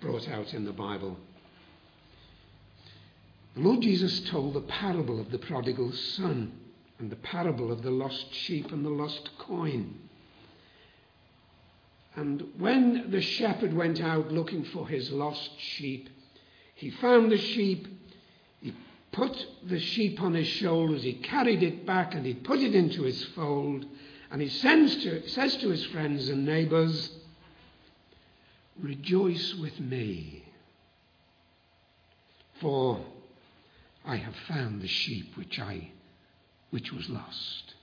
brought 0.01 0.27
out 0.27 0.53
in 0.53 0.65
the 0.65 0.73
Bible. 0.73 1.17
The 3.55 3.61
Lord 3.61 3.81
Jesus 3.81 4.19
told 4.29 4.53
the 4.53 4.61
parable 4.61 5.19
of 5.19 5.31
the 5.31 5.37
prodigal 5.37 5.93
son 5.93 6.51
and 6.99 7.09
the 7.09 7.15
parable 7.15 7.71
of 7.71 7.81
the 7.81 7.91
lost 7.91 8.33
sheep 8.33 8.71
and 8.71 8.83
the 8.83 8.89
lost 8.89 9.29
coin. 9.37 9.99
And 12.15 12.47
when 12.57 13.11
the 13.11 13.21
shepherd 13.21 13.73
went 13.73 14.01
out 14.01 14.31
looking 14.31 14.63
for 14.63 14.87
his 14.87 15.11
lost 15.11 15.59
sheep, 15.59 16.09
he 16.75 16.89
found 16.89 17.31
the 17.31 17.37
sheep. 17.37 17.87
He 18.61 18.73
put 19.11 19.45
the 19.63 19.79
sheep 19.79 20.21
on 20.21 20.33
his 20.33 20.47
shoulders. 20.47 21.03
He 21.03 21.13
carried 21.13 21.61
it 21.61 21.85
back 21.85 22.15
and 22.15 22.25
he 22.25 22.33
put 22.33 22.59
it 22.59 22.73
into 22.73 23.03
his 23.03 23.23
fold. 23.35 23.85
And 24.31 24.41
he 24.41 24.49
sends 24.49 25.03
to, 25.03 25.27
says 25.27 25.57
to 25.57 25.69
his 25.69 25.85
friends 25.85 26.29
and 26.29 26.45
neighbors, 26.45 27.11
Rejoice 28.81 29.55
with 29.55 29.79
me, 29.79 30.43
for 32.59 32.99
I 34.05 34.17
have 34.17 34.35
found 34.47 34.81
the 34.81 34.87
sheep 34.87 35.37
which 35.37 35.59
I 35.59 35.91
which 36.71 36.91
was 36.91 37.09
lost. 37.09 37.75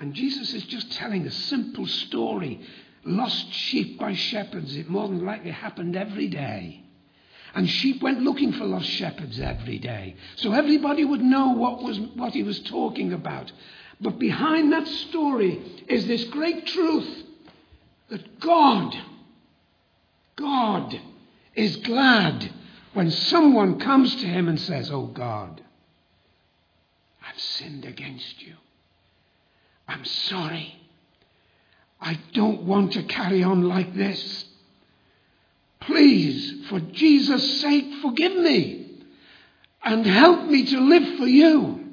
And 0.00 0.14
Jesus 0.14 0.54
is 0.54 0.64
just 0.64 0.90
telling 0.92 1.26
a 1.26 1.30
simple 1.30 1.86
story. 1.86 2.60
Lost 3.04 3.52
sheep 3.52 3.98
by 3.98 4.14
shepherds, 4.14 4.74
it 4.74 4.88
more 4.88 5.06
than 5.08 5.24
likely 5.24 5.50
happened 5.50 5.94
every 5.94 6.28
day. 6.28 6.82
And 7.54 7.68
sheep 7.68 8.02
went 8.02 8.22
looking 8.22 8.52
for 8.52 8.64
lost 8.64 8.88
shepherds 8.88 9.38
every 9.40 9.78
day. 9.78 10.16
So 10.36 10.52
everybody 10.52 11.04
would 11.04 11.20
know 11.20 11.48
what, 11.52 11.82
was, 11.82 11.98
what 11.98 12.32
he 12.32 12.42
was 12.42 12.60
talking 12.60 13.12
about. 13.12 13.52
But 14.00 14.18
behind 14.18 14.72
that 14.72 14.86
story 14.86 15.84
is 15.86 16.06
this 16.06 16.24
great 16.24 16.66
truth 16.66 17.24
that 18.08 18.40
God, 18.40 18.96
God 20.36 20.98
is 21.54 21.76
glad 21.76 22.50
when 22.94 23.10
someone 23.10 23.78
comes 23.78 24.14
to 24.16 24.26
him 24.26 24.48
and 24.48 24.58
says, 24.58 24.90
Oh 24.90 25.06
God, 25.06 25.60
I've 27.26 27.40
sinned 27.40 27.84
against 27.84 28.40
you. 28.42 28.54
I'm 29.90 30.04
sorry. 30.04 30.76
I 32.00 32.18
don't 32.32 32.62
want 32.62 32.92
to 32.92 33.02
carry 33.02 33.42
on 33.42 33.68
like 33.68 33.94
this. 33.94 34.44
Please, 35.80 36.68
for 36.68 36.78
Jesus' 36.78 37.60
sake, 37.60 37.86
forgive 38.00 38.36
me 38.36 38.88
and 39.82 40.06
help 40.06 40.44
me 40.46 40.64
to 40.66 40.80
live 40.80 41.18
for 41.18 41.26
you. 41.26 41.84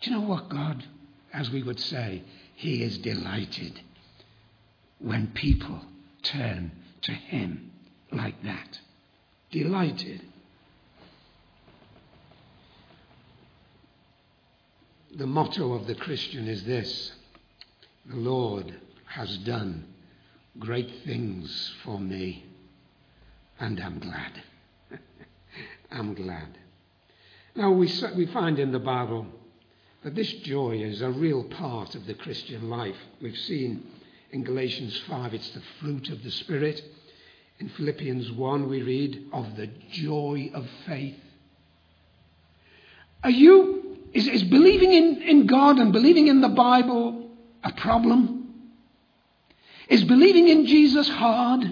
Do 0.00 0.10
you 0.10 0.16
know 0.16 0.26
what, 0.26 0.48
God, 0.48 0.84
as 1.32 1.50
we 1.50 1.62
would 1.62 1.80
say, 1.80 2.22
He 2.54 2.82
is 2.82 2.98
delighted 2.98 3.80
when 5.00 5.28
people 5.28 5.80
turn 6.22 6.70
to 7.02 7.12
Him 7.12 7.72
like 8.12 8.42
that 8.44 8.78
delighted. 9.50 10.22
The 15.16 15.26
motto 15.26 15.72
of 15.72 15.86
the 15.86 15.94
Christian 15.94 16.46
is 16.46 16.64
this 16.64 17.12
The 18.04 18.16
Lord 18.16 18.74
has 19.06 19.38
done 19.38 19.86
great 20.58 20.90
things 21.06 21.72
for 21.82 21.98
me, 21.98 22.44
and 23.58 23.80
I'm 23.80 23.98
glad. 23.98 24.42
I'm 25.90 26.12
glad. 26.12 26.58
Now, 27.54 27.70
we, 27.70 27.90
we 28.14 28.26
find 28.26 28.58
in 28.58 28.72
the 28.72 28.78
Bible 28.78 29.26
that 30.04 30.14
this 30.14 30.30
joy 30.30 30.82
is 30.82 31.00
a 31.00 31.10
real 31.10 31.44
part 31.44 31.94
of 31.94 32.04
the 32.04 32.12
Christian 32.12 32.68
life. 32.68 32.96
We've 33.22 33.38
seen 33.38 33.86
in 34.32 34.44
Galatians 34.44 35.00
5 35.08 35.32
it's 35.32 35.50
the 35.50 35.62
fruit 35.80 36.10
of 36.10 36.22
the 36.22 36.30
Spirit. 36.30 36.82
In 37.58 37.70
Philippians 37.70 38.32
1, 38.32 38.68
we 38.68 38.82
read 38.82 39.28
of 39.32 39.56
the 39.56 39.68
joy 39.92 40.50
of 40.52 40.68
faith. 40.84 41.16
Are 43.24 43.30
you, 43.30 43.75
is, 44.16 44.26
is 44.26 44.42
believing 44.44 44.92
in, 44.92 45.22
in 45.22 45.46
God 45.46 45.78
and 45.78 45.92
believing 45.92 46.28
in 46.28 46.40
the 46.40 46.48
Bible 46.48 47.30
a 47.62 47.72
problem? 47.72 48.54
Is 49.88 50.04
believing 50.04 50.48
in 50.48 50.66
Jesus 50.66 51.08
hard? 51.08 51.64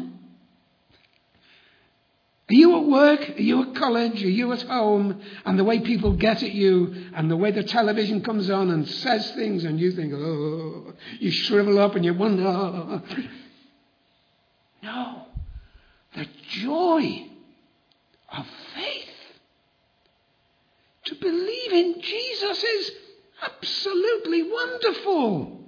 Are 2.51 2.55
you 2.55 2.77
at 2.77 2.85
work? 2.85 3.31
Are 3.31 3.43
you 3.43 3.63
at 3.63 3.75
college? 3.75 4.23
Are 4.23 4.29
you 4.29 4.53
at 4.53 4.63
home? 4.63 5.21
And 5.45 5.59
the 5.59 5.65
way 5.65 5.81
people 5.81 6.13
get 6.13 6.43
at 6.43 6.53
you 6.53 6.95
and 7.15 7.31
the 7.31 7.37
way 7.37 7.51
the 7.51 7.65
television 7.65 8.23
comes 8.23 8.51
on 8.51 8.71
and 8.71 8.87
says 8.87 9.33
things 9.33 9.65
and 9.65 9.81
you 9.81 9.93
think, 9.93 10.13
oh, 10.13 10.93
you 11.19 11.31
shrivel 11.31 11.79
up 11.79 11.95
and 11.95 12.05
you 12.05 12.15
wonder. 12.15 13.03
No 14.83 15.25
the 16.15 16.27
joy 16.49 17.27
of 18.33 18.47
faith. 18.75 19.04
To 21.07 21.15
believe 21.17 21.73
in 21.73 22.01
Jesus 22.01 22.65
is 22.65 22.91
absolutely 23.43 24.51
wonderful. 24.51 25.61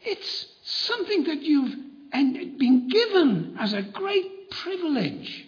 It's 0.00 0.46
something 0.64 1.24
that 1.24 1.42
you've 1.42 1.74
been 2.12 2.88
given 2.88 3.56
as 3.58 3.72
a 3.72 3.82
great 3.82 4.50
privilege. 4.50 5.46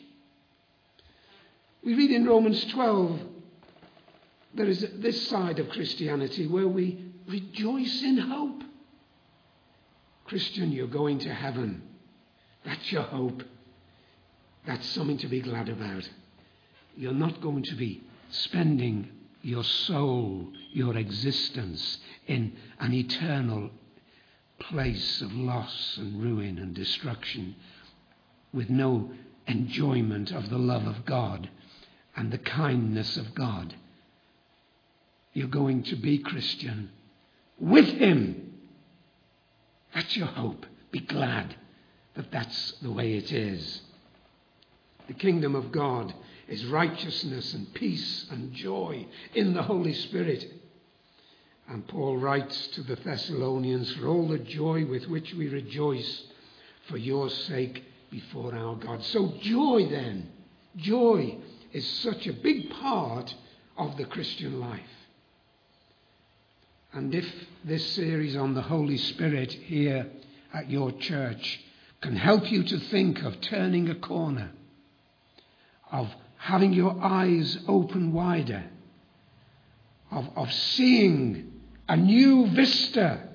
We 1.84 1.94
read 1.94 2.10
in 2.10 2.26
Romans 2.26 2.64
12 2.72 3.20
there 4.54 4.66
is 4.66 4.84
this 4.94 5.28
side 5.28 5.58
of 5.58 5.68
Christianity 5.68 6.46
where 6.46 6.66
we 6.66 7.12
rejoice 7.28 8.02
in 8.02 8.16
hope. 8.16 8.62
Christian, 10.24 10.72
you're 10.72 10.86
going 10.86 11.20
to 11.20 11.32
heaven. 11.32 11.82
That's 12.64 12.90
your 12.90 13.02
hope. 13.02 13.42
That's 14.66 14.86
something 14.88 15.18
to 15.18 15.28
be 15.28 15.40
glad 15.40 15.68
about. 15.68 16.08
You're 16.96 17.12
not 17.12 17.40
going 17.40 17.62
to 17.64 17.76
be 17.76 18.02
spending 18.30 19.08
your 19.42 19.64
soul, 19.64 20.48
your 20.72 20.96
existence 20.96 21.98
in 22.26 22.52
an 22.80 22.92
eternal 22.92 23.70
place 24.58 25.22
of 25.22 25.32
loss 25.32 25.96
and 25.98 26.22
ruin 26.22 26.58
and 26.58 26.74
destruction 26.74 27.54
with 28.52 28.68
no 28.68 29.10
enjoyment 29.46 30.32
of 30.32 30.50
the 30.50 30.58
love 30.58 30.86
of 30.86 31.04
God 31.04 31.48
and 32.16 32.30
the 32.30 32.38
kindness 32.38 33.16
of 33.16 33.34
God. 33.34 33.74
You're 35.32 35.46
going 35.48 35.84
to 35.84 35.96
be 35.96 36.18
Christian 36.18 36.90
with 37.58 37.86
Him. 37.86 38.54
That's 39.94 40.16
your 40.16 40.26
hope. 40.26 40.66
Be 40.90 41.00
glad 41.00 41.54
that 42.14 42.32
that's 42.32 42.72
the 42.82 42.90
way 42.90 43.14
it 43.14 43.30
is. 43.30 43.82
The 45.06 45.14
kingdom 45.14 45.54
of 45.54 45.70
God 45.70 46.12
is 46.48 46.64
righteousness 46.66 47.52
and 47.54 47.72
peace 47.74 48.26
and 48.30 48.52
joy 48.52 49.06
in 49.34 49.52
the 49.52 49.62
Holy 49.62 49.92
Spirit. 49.92 50.50
And 51.68 51.86
Paul 51.86 52.16
writes 52.16 52.68
to 52.68 52.82
the 52.82 52.96
Thessalonians, 52.96 53.92
For 53.92 54.08
all 54.08 54.28
the 54.28 54.38
joy 54.38 54.86
with 54.86 55.06
which 55.08 55.34
we 55.34 55.48
rejoice 55.48 56.24
for 56.88 56.96
your 56.96 57.28
sake 57.28 57.84
before 58.10 58.54
our 58.54 58.76
God. 58.76 59.04
So, 59.04 59.34
joy 59.42 59.86
then, 59.90 60.30
joy 60.76 61.36
is 61.72 61.86
such 61.86 62.26
a 62.26 62.32
big 62.32 62.70
part 62.70 63.34
of 63.76 63.98
the 63.98 64.06
Christian 64.06 64.58
life. 64.58 64.80
And 66.94 67.14
if 67.14 67.26
this 67.64 67.86
series 67.92 68.34
on 68.34 68.54
the 68.54 68.62
Holy 68.62 68.96
Spirit 68.96 69.52
here 69.52 70.06
at 70.54 70.70
your 70.70 70.90
church 70.92 71.60
can 72.00 72.16
help 72.16 72.50
you 72.50 72.62
to 72.62 72.78
think 72.78 73.22
of 73.22 73.40
turning 73.42 73.90
a 73.90 73.94
corner, 73.94 74.52
of 75.90 76.08
having 76.38 76.72
your 76.72 76.96
eyes 77.02 77.58
open 77.68 78.12
wider, 78.12 78.64
of, 80.10 80.28
of 80.36 80.52
seeing 80.52 81.52
a 81.88 81.96
new 81.96 82.46
vista 82.48 83.28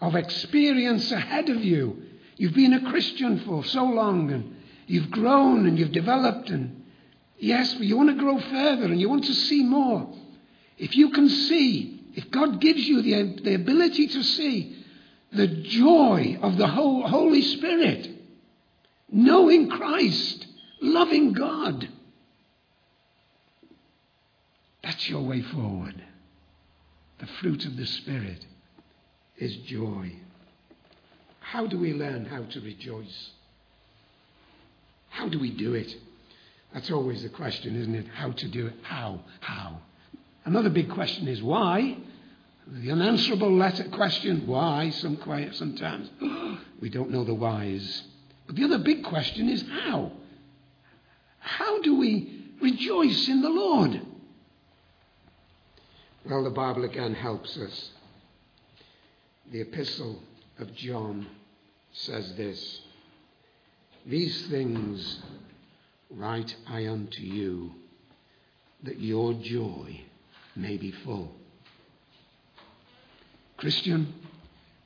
of 0.00 0.16
experience 0.16 1.12
ahead 1.12 1.48
of 1.48 1.62
you. 1.62 2.02
You've 2.36 2.54
been 2.54 2.72
a 2.72 2.90
Christian 2.90 3.40
for 3.46 3.64
so 3.64 3.84
long 3.84 4.32
and 4.32 4.56
you've 4.86 5.10
grown 5.10 5.66
and 5.66 5.78
you've 5.78 5.92
developed 5.92 6.50
and 6.50 6.84
yes, 7.38 7.74
but 7.74 7.86
you 7.86 7.96
want 7.96 8.08
to 8.08 8.16
grow 8.16 8.40
further 8.40 8.86
and 8.86 9.00
you 9.00 9.08
want 9.08 9.24
to 9.24 9.34
see 9.34 9.62
more. 9.62 10.12
If 10.76 10.96
you 10.96 11.10
can 11.10 11.28
see, 11.28 12.04
if 12.14 12.30
God 12.30 12.60
gives 12.60 12.80
you 12.80 13.02
the, 13.02 13.40
the 13.42 13.54
ability 13.54 14.08
to 14.08 14.22
see, 14.24 14.84
the 15.32 15.46
joy 15.46 16.38
of 16.42 16.56
the 16.56 16.66
whole 16.66 17.06
Holy 17.06 17.42
Spirit, 17.42 18.08
knowing 19.10 19.70
Christ, 19.70 20.46
loving 20.80 21.32
God. 21.32 21.88
That's 24.82 25.08
your 25.08 25.22
way 25.22 25.42
forward. 25.42 26.02
The 27.18 27.26
fruit 27.40 27.64
of 27.66 27.76
the 27.76 27.86
Spirit 27.86 28.44
is 29.36 29.56
joy. 29.58 30.12
How 31.40 31.66
do 31.66 31.78
we 31.78 31.92
learn 31.92 32.24
how 32.24 32.42
to 32.44 32.60
rejoice? 32.60 33.30
How 35.10 35.28
do 35.28 35.38
we 35.38 35.50
do 35.50 35.74
it? 35.74 35.94
That's 36.72 36.90
always 36.90 37.22
the 37.22 37.28
question, 37.28 37.76
isn't 37.76 37.94
it? 37.94 38.06
How 38.08 38.32
to 38.32 38.48
do 38.48 38.66
it? 38.66 38.74
How? 38.82 39.20
How? 39.40 39.78
Another 40.44 40.70
big 40.70 40.90
question 40.90 41.28
is 41.28 41.42
why? 41.42 41.98
The 42.66 42.90
unanswerable 42.90 43.54
letter 43.54 43.84
question, 43.84 44.46
why? 44.46 44.90
Some 44.90 45.16
quiet 45.16 45.54
sometimes. 45.54 46.10
we 46.80 46.88
don't 46.88 47.10
know 47.10 47.24
the 47.24 47.34
whys. 47.34 48.02
But 48.46 48.56
the 48.56 48.64
other 48.64 48.78
big 48.78 49.04
question 49.04 49.48
is 49.48 49.64
how? 49.84 50.12
How 51.38 51.82
do 51.82 51.96
we 51.96 52.46
rejoice 52.60 53.28
in 53.28 53.42
the 53.42 53.50
Lord? 53.50 54.00
Well, 56.24 56.44
the 56.44 56.50
Bible 56.50 56.84
again 56.84 57.14
helps 57.14 57.56
us. 57.56 57.90
The 59.50 59.60
epistle 59.60 60.20
of 60.60 60.72
John 60.72 61.26
says 61.92 62.36
this 62.36 62.80
These 64.06 64.46
things 64.46 65.18
write 66.10 66.54
I 66.68 66.86
unto 66.86 67.22
you, 67.22 67.72
that 68.84 69.00
your 69.00 69.34
joy 69.34 70.02
may 70.54 70.76
be 70.76 70.92
full. 70.92 71.32
Christian, 73.56 74.14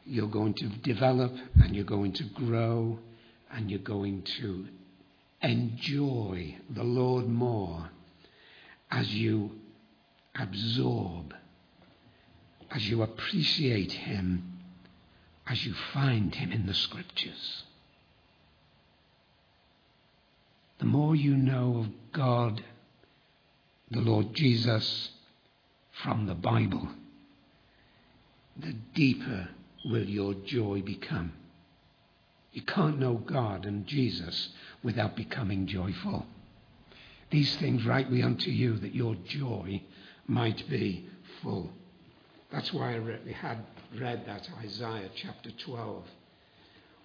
you're 0.06 0.28
going 0.28 0.54
to 0.54 0.68
develop 0.68 1.34
and 1.62 1.76
you're 1.76 1.84
going 1.84 2.14
to 2.14 2.24
grow 2.24 2.98
and 3.50 3.70
you're 3.70 3.78
going 3.80 4.22
to 4.40 4.68
enjoy 5.42 6.56
the 6.70 6.82
Lord 6.84 7.28
more 7.28 7.90
as 8.90 9.12
you 9.12 9.50
absorb, 10.38 11.34
as 12.70 12.88
you 12.88 13.02
appreciate 13.02 13.92
Him, 13.92 14.60
as 15.46 15.64
you 15.64 15.74
find 15.92 16.34
Him 16.34 16.52
in 16.52 16.66
the 16.66 16.74
Scriptures. 16.74 17.64
The 20.78 20.84
more 20.84 21.16
you 21.16 21.36
know 21.36 21.78
of 21.78 22.12
God, 22.12 22.62
the 23.90 24.00
Lord 24.00 24.34
Jesus, 24.34 25.10
from 26.02 26.26
the 26.26 26.34
Bible, 26.34 26.88
the 28.58 28.74
deeper 28.94 29.48
will 29.84 30.04
your 30.04 30.34
joy 30.34 30.82
become. 30.82 31.32
You 32.52 32.62
can't 32.62 32.98
know 32.98 33.14
God 33.14 33.64
and 33.64 33.86
Jesus 33.86 34.48
without 34.82 35.16
becoming 35.16 35.66
joyful. 35.66 36.26
These 37.30 37.56
things 37.56 37.84
write 37.84 38.10
we 38.10 38.22
unto 38.22 38.50
you 38.50 38.78
that 38.78 38.94
your 38.94 39.14
joy 39.26 39.82
might 40.26 40.68
be 40.68 41.08
full. 41.42 41.70
That's 42.50 42.72
why 42.72 42.92
I 42.92 42.96
re- 42.96 43.32
had 43.32 43.58
read 43.98 44.24
that 44.26 44.48
Isaiah 44.62 45.10
chapter 45.14 45.50
12. 45.50 46.04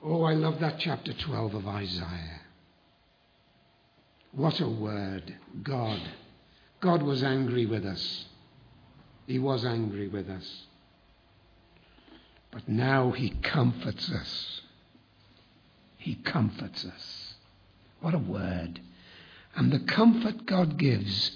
Oh, 0.04 0.24
I 0.24 0.34
love 0.34 0.60
that 0.60 0.80
chapter 0.80 1.14
12 1.14 1.54
of 1.54 1.68
Isaiah. 1.68 2.42
What 4.32 4.60
a 4.60 4.68
word, 4.68 5.36
God. 5.62 6.02
God 6.80 7.04
was 7.04 7.22
angry 7.22 7.66
with 7.66 7.86
us. 7.86 8.26
He 9.28 9.40
was 9.40 9.66
angry 9.66 10.08
with 10.08 10.30
us. 10.30 10.66
But 12.52 12.68
now 12.68 13.12
he 13.12 13.30
comforts 13.30 14.12
us. 14.12 14.62
He 15.98 16.16
comforts 16.16 16.84
us. 16.86 17.34
What 18.02 18.14
a 18.14 18.20
word. 18.20 18.82
And 19.56 19.72
the 19.72 19.80
comfort 19.80 20.46
God 20.46 20.78
gives 20.78 21.32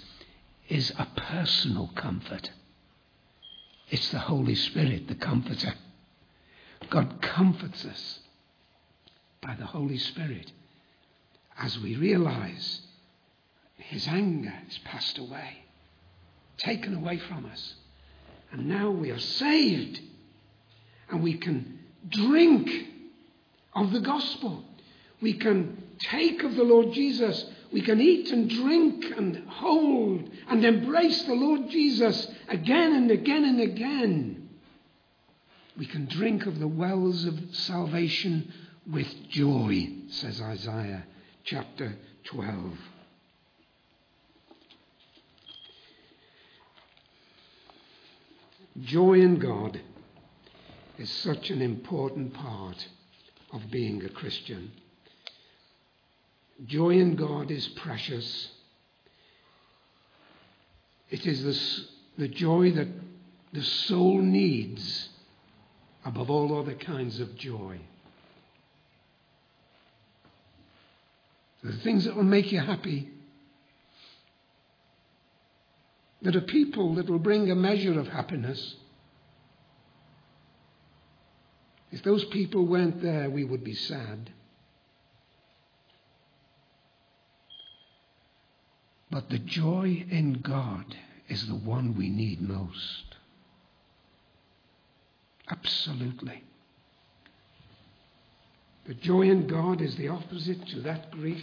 is 0.68 0.92
a 0.98 1.06
personal 1.16 1.90
comfort. 1.94 2.50
It's 3.88 4.10
the 4.10 4.18
Holy 4.18 4.54
Spirit, 4.54 5.08
the 5.08 5.14
comforter. 5.14 5.74
God 6.90 7.20
comforts 7.22 7.84
us 7.84 8.20
by 9.40 9.54
the 9.54 9.66
Holy 9.66 9.98
Spirit 9.98 10.50
as 11.58 11.78
we 11.78 11.96
realize 11.96 12.80
his 13.76 14.06
anger 14.08 14.52
is 14.68 14.78
passed 14.78 15.18
away, 15.18 15.64
taken 16.58 16.94
away 16.94 17.18
from 17.18 17.46
us. 17.46 17.74
And 18.52 18.68
now 18.68 18.90
we 18.90 19.10
are 19.10 19.18
saved 19.18 20.00
and 21.10 21.22
we 21.22 21.34
can 21.34 21.78
drink 22.08 22.70
of 23.74 23.92
the 23.92 24.00
gospel. 24.00 24.64
We 25.20 25.34
can 25.34 25.82
take 25.98 26.42
of 26.42 26.54
the 26.56 26.62
Lord 26.62 26.92
Jesus 26.92 27.44
we 27.76 27.82
can 27.82 28.00
eat 28.00 28.32
and 28.32 28.48
drink 28.48 29.04
and 29.18 29.36
hold 29.50 30.30
and 30.48 30.64
embrace 30.64 31.24
the 31.24 31.34
Lord 31.34 31.68
Jesus 31.68 32.26
again 32.48 32.94
and 32.94 33.10
again 33.10 33.44
and 33.44 33.60
again. 33.60 34.48
We 35.76 35.84
can 35.84 36.06
drink 36.06 36.46
of 36.46 36.58
the 36.58 36.66
wells 36.66 37.26
of 37.26 37.38
salvation 37.52 38.50
with 38.90 39.28
joy, 39.28 39.88
says 40.08 40.40
Isaiah 40.40 41.04
chapter 41.44 41.98
12. 42.24 42.78
Joy 48.84 49.20
in 49.20 49.38
God 49.38 49.82
is 50.96 51.10
such 51.10 51.50
an 51.50 51.60
important 51.60 52.32
part 52.32 52.88
of 53.52 53.70
being 53.70 54.02
a 54.02 54.08
Christian. 54.08 54.72
Joy 56.64 56.90
in 56.90 57.16
God 57.16 57.50
is 57.50 57.68
precious. 57.68 58.48
It 61.10 61.26
is 61.26 61.42
the, 62.16 62.22
the 62.24 62.28
joy 62.28 62.72
that 62.72 62.88
the 63.52 63.62
soul 63.62 64.20
needs 64.20 65.10
above 66.04 66.30
all 66.30 66.58
other 66.58 66.74
kinds 66.74 67.20
of 67.20 67.36
joy. 67.36 67.80
The 71.62 71.76
things 71.78 72.04
that 72.04 72.16
will 72.16 72.22
make 72.22 72.52
you 72.52 72.60
happy. 72.60 73.10
There 76.22 76.36
are 76.36 76.42
people 76.42 76.94
that 76.94 77.10
will 77.10 77.18
bring 77.18 77.50
a 77.50 77.54
measure 77.54 77.98
of 77.98 78.08
happiness. 78.08 78.76
If 81.90 82.02
those 82.02 82.24
people 82.26 82.66
weren't 82.66 83.02
there, 83.02 83.28
we 83.30 83.44
would 83.44 83.64
be 83.64 83.74
sad. 83.74 84.30
But 89.16 89.30
the 89.30 89.38
joy 89.38 90.04
in 90.10 90.42
God 90.42 90.94
is 91.26 91.46
the 91.46 91.54
one 91.54 91.96
we 91.96 92.10
need 92.10 92.42
most. 92.42 93.14
Absolutely. 95.48 96.44
The 98.86 98.92
joy 98.92 99.22
in 99.22 99.46
God 99.46 99.80
is 99.80 99.96
the 99.96 100.08
opposite 100.08 100.66
to 100.66 100.80
that 100.82 101.10
grief 101.12 101.42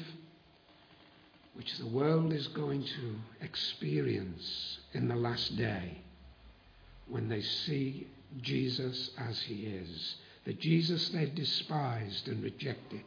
which 1.56 1.76
the 1.80 1.88
world 1.88 2.32
is 2.32 2.46
going 2.50 2.84
to 2.84 3.16
experience 3.42 4.78
in 4.94 5.08
the 5.08 5.16
last 5.16 5.58
day 5.58 5.98
when 7.08 7.28
they 7.28 7.42
see 7.42 8.06
Jesus 8.40 9.10
as 9.18 9.42
he 9.42 9.66
is. 9.66 10.18
The 10.46 10.54
Jesus 10.54 11.10
they've 11.10 11.34
despised 11.34 12.28
and 12.28 12.44
rejected. 12.44 13.02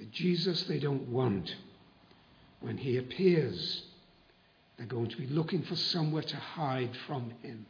The 0.00 0.06
Jesus 0.06 0.64
they 0.64 0.80
don't 0.80 1.08
want 1.08 1.54
when 2.60 2.76
he 2.76 2.96
appears, 2.96 3.82
they're 4.76 4.86
going 4.86 5.08
to 5.08 5.16
be 5.16 5.26
looking 5.26 5.62
for 5.62 5.76
somewhere 5.76 6.22
to 6.22 6.36
hide 6.36 6.96
from 7.06 7.32
him. 7.42 7.66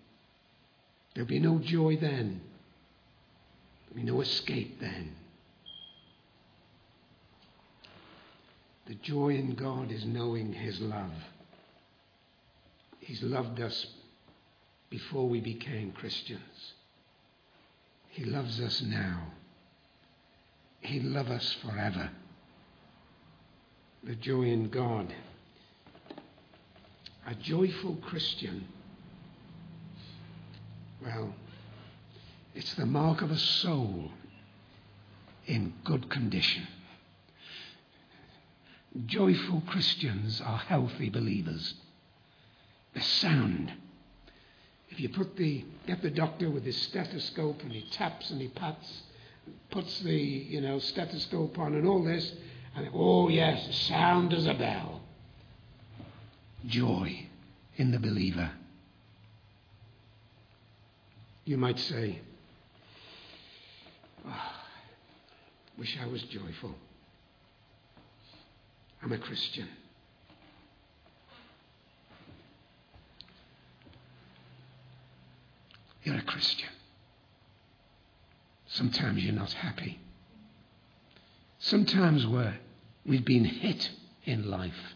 There'll 1.15 1.29
be 1.29 1.41
no 1.41 1.59
joy 1.59 1.97
then. 1.97 2.41
There'll 3.89 4.05
be 4.05 4.11
no 4.11 4.21
escape 4.21 4.81
then. 4.81 5.13
The 8.87 8.95
joy 8.95 9.31
in 9.31 9.55
God 9.55 9.91
is 9.93 10.05
knowing 10.07 10.53
his 10.53 10.81
love. 10.81 11.13
He's 13.01 13.23
loved 13.23 13.61
us 13.61 13.87
before 14.89 15.29
we 15.29 15.41
became 15.41 15.93
Christians. 15.93 16.73
He 18.09 18.25
loves 18.25 18.61
us 18.61 18.83
now. 18.83 19.29
He'll 20.81 21.11
love 21.11 21.29
us 21.29 21.57
forever 21.63 22.11
the 24.05 24.15
joy 24.15 24.45
in 24.45 24.69
God. 24.69 25.13
A 27.27 27.35
joyful 27.35 27.97
Christian, 27.97 28.67
well, 31.05 31.35
it's 32.55 32.75
the 32.75 32.87
mark 32.87 33.21
of 33.21 33.31
a 33.31 33.39
soul 33.39 34.11
in 35.47 35.75
good 35.85 36.09
condition. 36.11 36.67
Joyful 39.07 39.63
Christians 39.67 40.41
are 40.41 40.59
healthy 40.59 41.11
believers. 41.11 41.75
They're 42.95 43.03
sound. 43.03 43.73
If 44.91 44.99
you 44.99 45.11
put 45.11 45.37
the 45.37 45.65
get 45.87 46.03
the 46.03 46.11
doctor 46.11 46.51
with 46.51 46.65
his 46.65 46.81
stethoscope 46.83 47.63
and 47.63 47.73
he 47.73 47.83
taps 47.91 48.31
and 48.31 48.41
he 48.41 48.49
pats, 48.49 49.03
puts 49.71 50.01
the 50.01 50.17
you 50.17 50.61
know 50.63 50.79
stethoscope 50.79 51.59
on 51.59 51.75
and 51.75 51.87
all 51.87 52.03
this, 52.03 52.33
oh, 52.95 53.29
yes, 53.29 53.69
sound 53.89 54.33
as 54.33 54.47
a 54.47 54.55
bell. 54.55 55.01
Joy 56.67 57.27
in 57.77 57.91
the 57.91 57.99
believer. 57.99 58.51
You 61.45 61.57
might 61.57 61.79
say, 61.79 62.21
oh, 64.27 64.59
Wish 65.79 65.97
I 66.03 66.07
was 66.07 66.23
joyful. 66.25 66.75
I'm 69.01 69.13
a 69.13 69.19
Christian. 69.19 69.69
You're 76.03 76.17
a 76.17 76.23
Christian. 76.23 76.69
Sometimes 78.67 79.23
you're 79.23 79.35
not 79.35 79.53
happy. 79.53 80.01
Sometimes 81.61 82.27
we're, 82.27 82.57
we've 83.09 83.25
been 83.25 83.45
hit 83.45 83.91
in 84.25 84.51
life 84.51 84.95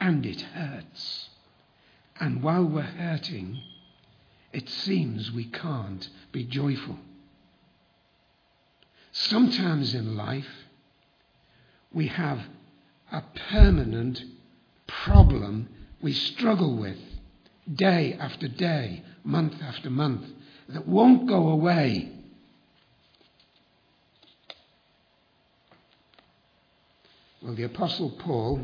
and 0.00 0.24
it 0.24 0.40
hurts. 0.40 1.28
And 2.18 2.42
while 2.42 2.64
we're 2.64 2.82
hurting, 2.82 3.60
it 4.52 4.68
seems 4.68 5.30
we 5.30 5.44
can't 5.44 6.08
be 6.32 6.44
joyful. 6.44 6.98
Sometimes 9.12 9.94
in 9.94 10.16
life, 10.16 10.48
we 11.92 12.08
have 12.08 12.40
a 13.12 13.22
permanent 13.50 14.22
problem 14.86 15.68
we 16.00 16.12
struggle 16.12 16.76
with 16.76 16.98
day 17.72 18.16
after 18.18 18.48
day, 18.48 19.02
month 19.24 19.60
after 19.62 19.90
month, 19.90 20.24
that 20.68 20.86
won't 20.86 21.26
go 21.26 21.48
away. 21.48 22.12
Well, 27.48 27.56
the 27.56 27.62
Apostle 27.62 28.10
Paul, 28.10 28.60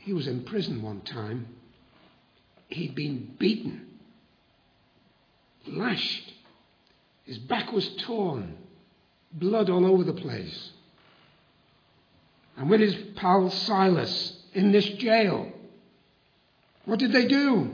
he 0.00 0.12
was 0.12 0.26
in 0.26 0.42
prison 0.42 0.82
one 0.82 1.00
time. 1.02 1.46
He'd 2.66 2.96
been 2.96 3.36
beaten, 3.38 3.86
lashed, 5.64 6.32
his 7.22 7.38
back 7.38 7.70
was 7.70 7.88
torn, 8.00 8.56
blood 9.30 9.70
all 9.70 9.86
over 9.86 10.02
the 10.02 10.12
place. 10.12 10.72
And 12.56 12.68
with 12.68 12.80
his 12.80 12.96
pal 13.14 13.48
Silas 13.50 14.36
in 14.52 14.72
this 14.72 14.88
jail, 14.88 15.52
what 16.84 16.98
did 16.98 17.12
they 17.12 17.28
do? 17.28 17.72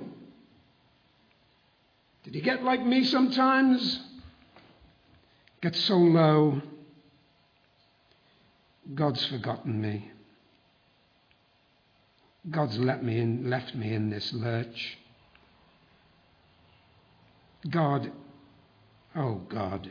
Did 2.25 2.35
he 2.35 2.43
get 2.43 2.63
like 2.63 2.85
me 2.85 3.05
sometimes? 3.05 4.01
Get 5.63 5.75
so 5.77 5.97
low, 5.97 6.61
God's 8.95 9.25
forgotten 9.27 9.81
me. 9.81 10.11
God's 12.51 12.79
let 12.79 13.03
me 13.03 13.19
in, 13.19 13.51
left 13.51 13.75
me 13.75 13.93
in 13.93 14.11
this 14.11 14.33
lurch. 14.33 14.99
God 17.69 18.13
Oh, 19.17 19.41
God. 19.49 19.91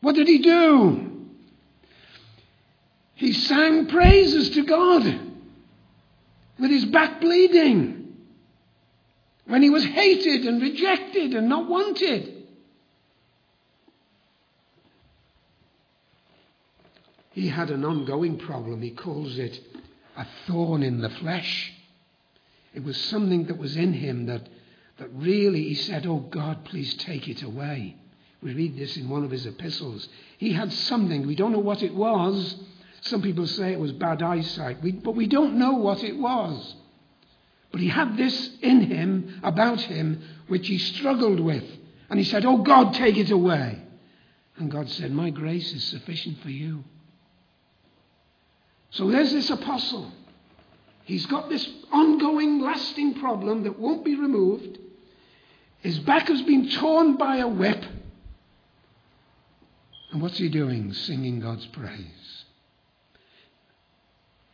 What 0.00 0.14
did 0.14 0.26
he 0.26 0.38
do? 0.38 1.26
He 3.14 3.32
sang 3.32 3.86
praises 3.86 4.50
to 4.50 4.64
God 4.64 5.20
with 6.58 6.70
his 6.70 6.86
back 6.86 7.20
bleeding 7.20 8.16
when 9.46 9.62
he 9.62 9.70
was 9.70 9.84
hated 9.84 10.46
and 10.46 10.62
rejected 10.62 11.34
and 11.34 11.48
not 11.48 11.68
wanted. 11.68 12.35
He 17.36 17.48
had 17.48 17.68
an 17.68 17.84
ongoing 17.84 18.38
problem. 18.38 18.80
He 18.80 18.92
calls 18.92 19.36
it 19.36 19.60
a 20.16 20.26
thorn 20.46 20.82
in 20.82 21.02
the 21.02 21.10
flesh. 21.10 21.70
It 22.72 22.82
was 22.82 22.96
something 22.96 23.44
that 23.48 23.58
was 23.58 23.76
in 23.76 23.92
him 23.92 24.24
that, 24.24 24.48
that 24.96 25.12
really 25.12 25.64
he 25.64 25.74
said, 25.74 26.06
Oh 26.06 26.20
God, 26.30 26.64
please 26.64 26.94
take 26.94 27.28
it 27.28 27.42
away. 27.42 27.96
We 28.40 28.54
read 28.54 28.78
this 28.78 28.96
in 28.96 29.10
one 29.10 29.22
of 29.22 29.30
his 29.30 29.44
epistles. 29.44 30.08
He 30.38 30.54
had 30.54 30.72
something, 30.72 31.26
we 31.26 31.34
don't 31.34 31.52
know 31.52 31.58
what 31.58 31.82
it 31.82 31.94
was. 31.94 32.56
Some 33.02 33.20
people 33.20 33.46
say 33.46 33.70
it 33.70 33.80
was 33.80 33.92
bad 33.92 34.22
eyesight, 34.22 34.82
we, 34.82 34.92
but 34.92 35.14
we 35.14 35.26
don't 35.26 35.58
know 35.58 35.72
what 35.72 36.02
it 36.02 36.16
was. 36.16 36.74
But 37.70 37.82
he 37.82 37.88
had 37.88 38.16
this 38.16 38.50
in 38.62 38.80
him, 38.80 39.42
about 39.42 39.82
him, 39.82 40.22
which 40.48 40.68
he 40.68 40.78
struggled 40.78 41.40
with. 41.40 41.64
And 42.08 42.18
he 42.18 42.24
said, 42.24 42.46
Oh 42.46 42.62
God, 42.62 42.94
take 42.94 43.18
it 43.18 43.30
away. 43.30 43.82
And 44.56 44.70
God 44.70 44.88
said, 44.88 45.12
My 45.12 45.28
grace 45.28 45.74
is 45.74 45.84
sufficient 45.84 46.40
for 46.40 46.48
you. 46.48 46.82
So 48.90 49.10
there's 49.10 49.32
this 49.32 49.50
apostle. 49.50 50.10
He's 51.04 51.26
got 51.26 51.48
this 51.48 51.68
ongoing, 51.92 52.60
lasting 52.60 53.14
problem 53.14 53.62
that 53.64 53.78
won't 53.78 54.04
be 54.04 54.16
removed. 54.16 54.78
His 55.80 55.98
back 56.00 56.28
has 56.28 56.42
been 56.42 56.68
torn 56.70 57.16
by 57.16 57.36
a 57.36 57.48
whip. 57.48 57.84
And 60.10 60.20
what's 60.22 60.38
he 60.38 60.48
doing? 60.48 60.92
Singing 60.92 61.40
God's 61.40 61.66
praise. 61.66 62.44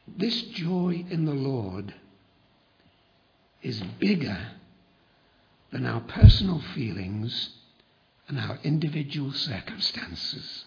This 0.06 0.42
joy 0.42 1.06
in 1.08 1.24
the 1.24 1.32
Lord 1.32 1.94
is 3.62 3.80
bigger 3.98 4.38
than 5.70 5.86
our 5.86 6.00
personal 6.00 6.60
feelings 6.74 7.50
and 8.28 8.38
our 8.38 8.58
individual 8.62 9.32
circumstances. 9.32 10.64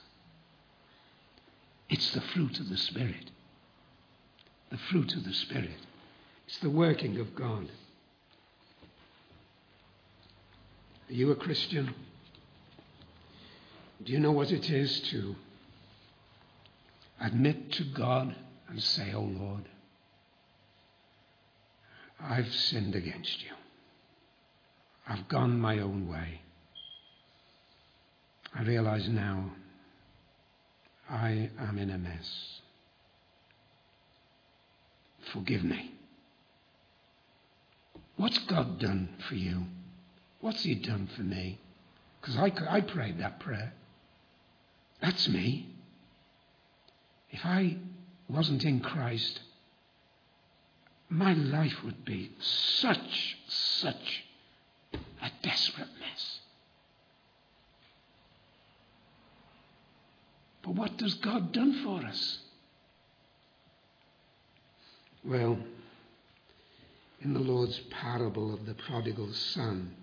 It's 1.89 2.11
the 2.11 2.21
fruit 2.21 2.59
of 2.59 2.69
the 2.69 2.77
Spirit. 2.77 3.31
The 4.75 4.81
fruit 4.91 5.15
of 5.15 5.23
the 5.23 5.31
Spirit. 5.31 5.69
It's 6.47 6.57
the 6.57 6.69
working 6.69 7.17
of 7.21 7.33
God. 7.33 7.69
Are 11.09 11.13
you 11.13 11.31
a 11.31 11.35
Christian? 11.37 11.95
Do 14.03 14.11
you 14.11 14.19
know 14.19 14.33
what 14.33 14.51
it 14.51 14.69
is 14.69 14.99
to 15.11 15.37
admit 17.21 17.71
to 17.71 17.85
God 17.85 18.35
and 18.67 18.83
say, 18.83 19.13
Oh 19.13 19.21
Lord, 19.21 19.63
I've 22.19 22.53
sinned 22.53 22.95
against 22.95 23.43
you. 23.43 23.51
I've 25.07 25.29
gone 25.29 25.57
my 25.57 25.79
own 25.79 26.09
way. 26.09 26.41
I 28.53 28.63
realize 28.63 29.07
now 29.07 29.51
I 31.09 31.49
am 31.59 31.77
in 31.77 31.91
a 31.91 31.97
mess. 31.97 32.59
Forgive 35.33 35.63
me. 35.63 35.91
What's 38.17 38.37
God 38.39 38.79
done 38.79 39.09
for 39.27 39.35
you? 39.35 39.63
What's 40.41 40.63
He 40.63 40.75
done 40.75 41.09
for 41.15 41.23
me? 41.23 41.59
Because 42.21 42.37
I, 42.37 42.51
I 42.69 42.81
prayed 42.81 43.19
that 43.19 43.39
prayer. 43.39 43.73
That's 45.01 45.27
me. 45.27 45.69
If 47.29 47.41
I 47.43 47.77
wasn't 48.29 48.63
in 48.63 48.79
Christ, 48.79 49.41
my 51.09 51.33
life 51.33 51.83
would 51.83 52.05
be 52.05 52.31
such, 52.39 53.37
such 53.47 54.23
a 54.93 55.31
desperate 55.43 55.89
mess. 55.99 56.39
But 60.63 60.75
what 60.75 60.97
does 60.97 61.13
God 61.15 61.51
done 61.51 61.83
for 61.83 62.05
us? 62.07 62.39
Well, 65.25 65.57
in 67.21 67.33
the 67.33 67.39
Lord's 67.39 67.79
parable 67.89 68.53
of 68.53 68.65
the 68.65 68.75
prodigal 68.75 69.33
son, 69.33 69.95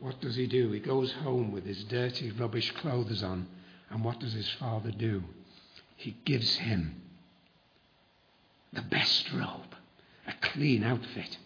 what 0.00 0.20
does 0.20 0.36
he 0.36 0.46
do? 0.46 0.70
He 0.72 0.80
goes 0.80 1.12
home 1.12 1.50
with 1.50 1.64
his 1.64 1.82
dirty, 1.84 2.30
rubbish 2.30 2.70
clothes 2.72 3.22
on 3.22 3.46
and 3.90 4.04
what 4.04 4.20
does 4.20 4.32
his 4.32 4.50
father 4.58 4.90
do? 4.90 5.22
He 5.96 6.16
gives 6.24 6.56
him 6.56 7.00
the 8.72 8.82
best 8.82 9.32
robe, 9.32 9.74
a 10.26 10.32
clean 10.40 10.82
outfit. 10.82 11.38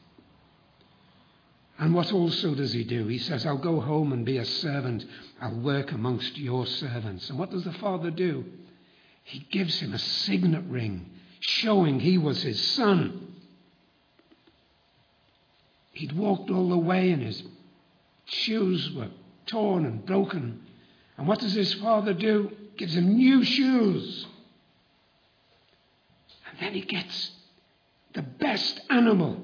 And 1.79 1.95
what 1.95 2.13
also 2.13 2.55
does 2.55 2.73
he 2.73 2.83
do? 2.83 3.07
He 3.07 3.19
says, 3.19 3.47
I'll 3.47 3.59
go 3.59 3.81
home 3.81 4.13
and 4.13 4.25
be 4.25 4.39
a 4.39 4.45
servant. 4.45 5.05
I'll 5.41 5.61
work 5.61 5.93
amongst 5.93 6.37
your 6.39 6.67
servants. 6.67 7.29
And 7.29 7.39
what 7.39 7.51
does 7.51 7.65
the 7.65 7.73
father 7.75 8.11
do? 8.11 8.45
He 9.23 9.47
gives 9.51 9.79
him 9.79 9.93
a 9.93 9.99
signet 9.99 10.65
ring 10.65 11.11
showing 11.41 12.01
he 12.01 12.19
was 12.19 12.43
his 12.43 12.61
son. 12.61 13.35
He'd 15.93 16.13
walked 16.13 16.51
all 16.51 16.69
the 16.69 16.79
way 16.79 17.11
and 17.11 17.23
his 17.23 17.43
shoes 18.27 18.91
were 18.95 19.09
torn 19.47 19.85
and 19.85 20.05
broken. 20.05 20.61
And 21.17 21.27
what 21.27 21.41
does 21.41 21.55
his 21.55 21.75
father 21.75 22.15
do? 22.15 22.53
Gives 22.77 22.95
him 22.95 23.17
new 23.17 23.43
shoes. 23.43 24.27
And 26.49 26.61
then 26.61 26.75
he 26.75 26.83
gets 26.83 27.33
the 28.15 28.23
best 28.23 28.81
animal 28.91 29.43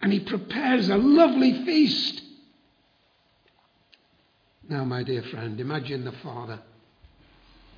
and 0.00 0.12
he 0.12 0.20
prepares 0.20 0.88
a 0.88 0.96
lovely 0.96 1.64
feast. 1.64 2.22
Now, 4.68 4.84
my 4.84 5.02
dear 5.02 5.22
friend, 5.22 5.60
imagine 5.60 6.04
the 6.04 6.12
father 6.12 6.60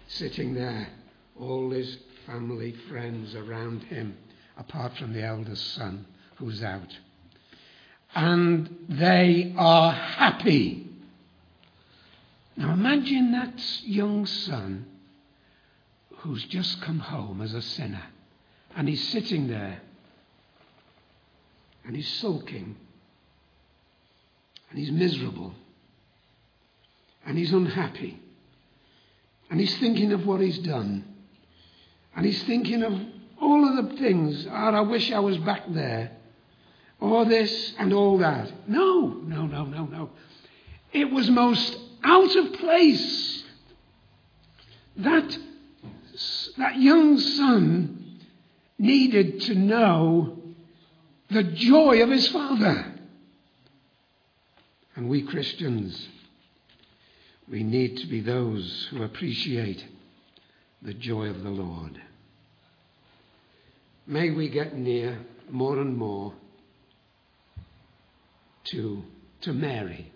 sitting 0.09 0.55
there, 0.55 0.89
all 1.39 1.71
his 1.71 1.99
family, 2.29 2.75
friends 2.91 3.35
around 3.35 3.83
him, 3.85 4.15
apart 4.59 4.93
from 4.99 5.15
the 5.15 5.23
eldest 5.23 5.75
son, 5.75 6.07
who's 6.37 6.63
out. 6.63 6.97
And 8.15 8.87
they 8.89 9.55
are 9.57 9.93
happy. 9.93 10.87
Now 12.57 12.73
imagine 12.73 13.33
that 13.33 13.59
young 13.83 14.27
son 14.27 14.87
who's 16.19 16.45
just 16.45 16.83
come 16.83 16.99
home 16.99 17.41
as 17.41 17.55
a 17.55 17.63
sinner 17.63 18.03
and 18.77 18.89
he's 18.89 19.09
sitting 19.09 19.47
there 19.47 19.81
and 21.85 21.95
he's 21.95 22.09
sulking 22.15 22.77
and 24.69 24.79
he's 24.79 24.91
miserable 24.91 25.55
and 27.25 27.39
he's 27.39 27.53
unhappy 27.53 28.21
and 29.49 29.61
he's 29.61 29.79
thinking 29.79 30.13
of 30.13 30.27
what 30.27 30.41
he's 30.41 30.59
done 30.59 31.08
and 32.17 32.27
he's 32.27 32.43
thinking 32.45 32.83
of 32.83 33.01
all 33.41 33.69
of 33.69 33.89
the 33.91 33.97
things. 33.97 34.47
Oh, 34.49 34.53
I 34.53 34.81
wish 34.81 35.13
I 35.13 35.21
was 35.21 35.39
back 35.39 35.63
there. 35.69 36.13
All 37.01 37.25
this 37.25 37.75
and 37.79 37.93
all 37.93 38.19
that. 38.19 38.51
No, 38.69 39.07
no, 39.25 39.47
no, 39.47 39.65
no, 39.65 39.87
no. 39.87 40.11
It 40.93 41.11
was 41.11 41.31
most 41.31 41.79
out 42.03 42.35
of 42.35 42.53
place. 42.55 43.45
That, 44.97 45.39
that 46.57 46.81
young 46.81 47.19
son 47.19 48.19
needed 48.79 49.43
to 49.43 49.55
know 49.55 50.39
the 51.31 51.45
joy 51.45 52.03
of 52.03 52.11
his 52.11 52.27
father. 52.29 52.95
And 54.97 55.09
we 55.09 55.23
Christians, 55.23 56.09
we 57.49 57.63
need 57.63 57.99
to 57.99 58.07
be 58.09 58.21
those 58.21 58.89
who 58.91 59.05
appreciate 59.05 59.85
the 60.83 60.95
joy 60.95 61.27
of 61.27 61.43
the 61.43 61.51
Lord. 61.51 62.01
May 64.07 64.31
we 64.31 64.49
get 64.49 64.77
near 64.77 65.19
more 65.51 65.79
and 65.79 65.97
more 65.97 66.33
to, 68.65 69.03
to 69.43 69.53
Mary 69.53 70.13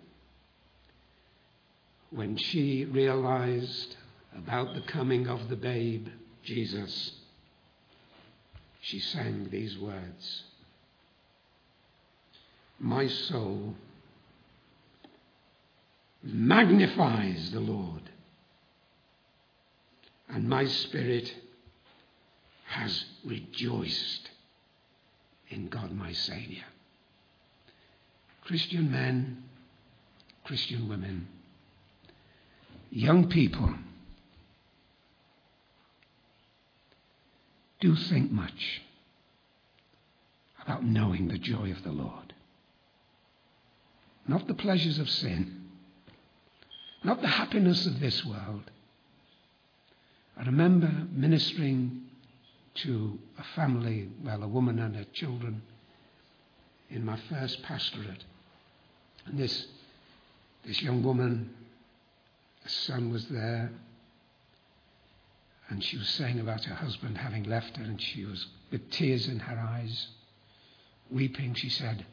when 2.11 2.37
she 2.37 2.85
realized 2.85 3.95
about 4.35 4.73
the 4.75 4.81
coming 4.81 5.27
of 5.27 5.49
the 5.49 5.55
babe, 5.55 6.07
Jesus. 6.43 7.11
She 8.81 8.99
sang 8.99 9.47
these 9.49 9.77
words 9.77 10.43
My 12.79 13.07
soul 13.07 13.75
magnifies 16.21 17.51
the 17.51 17.59
Lord, 17.59 18.01
and 20.29 20.47
my 20.47 20.65
spirit 20.65 21.33
has 22.65 23.05
rejoiced 23.23 24.29
in 25.49 25.67
God 25.69 25.91
my 25.91 26.11
Saviour. 26.13 26.63
Christian 28.43 28.91
men, 28.91 29.43
Christian 30.43 30.89
women, 30.89 31.27
young 32.89 33.29
people, 33.29 33.73
do 37.79 37.95
think 37.95 38.31
much 38.31 38.81
about 40.63 40.83
knowing 40.83 41.27
the 41.27 41.37
joy 41.37 41.71
of 41.71 41.83
the 41.83 41.91
Lord. 41.91 42.33
Not 44.27 44.47
the 44.47 44.53
pleasures 44.53 44.99
of 44.99 45.09
sin, 45.09 45.65
not 47.03 47.21
the 47.21 47.27
happiness 47.27 47.85
of 47.85 47.99
this 47.99 48.23
world. 48.23 48.71
I 50.37 50.43
remember 50.43 50.91
ministering 51.11 52.01
to 52.75 53.19
a 53.37 53.43
family, 53.55 54.09
well, 54.23 54.41
a 54.43 54.47
woman 54.47 54.79
and 54.79 54.95
her 54.95 55.05
children, 55.13 55.61
in 56.89 57.05
my 57.05 57.17
first 57.29 57.61
pastorate. 57.63 58.23
And 59.25 59.37
this, 59.37 59.67
this 60.65 60.81
young 60.81 61.03
woman, 61.03 61.53
her 62.63 62.69
son 62.69 63.11
was 63.11 63.27
there, 63.27 63.71
and 65.69 65.83
she 65.83 65.97
was 65.97 66.09
saying 66.09 66.39
about 66.39 66.65
her 66.65 66.75
husband 66.75 67.17
having 67.17 67.43
left 67.43 67.77
her, 67.77 67.83
and 67.83 68.01
she 68.01 68.25
was 68.25 68.47
with 68.71 68.89
tears 68.89 69.27
in 69.27 69.39
her 69.39 69.57
eyes, 69.57 70.07
weeping. 71.11 71.53
She 71.53 71.69
said, 71.69 72.05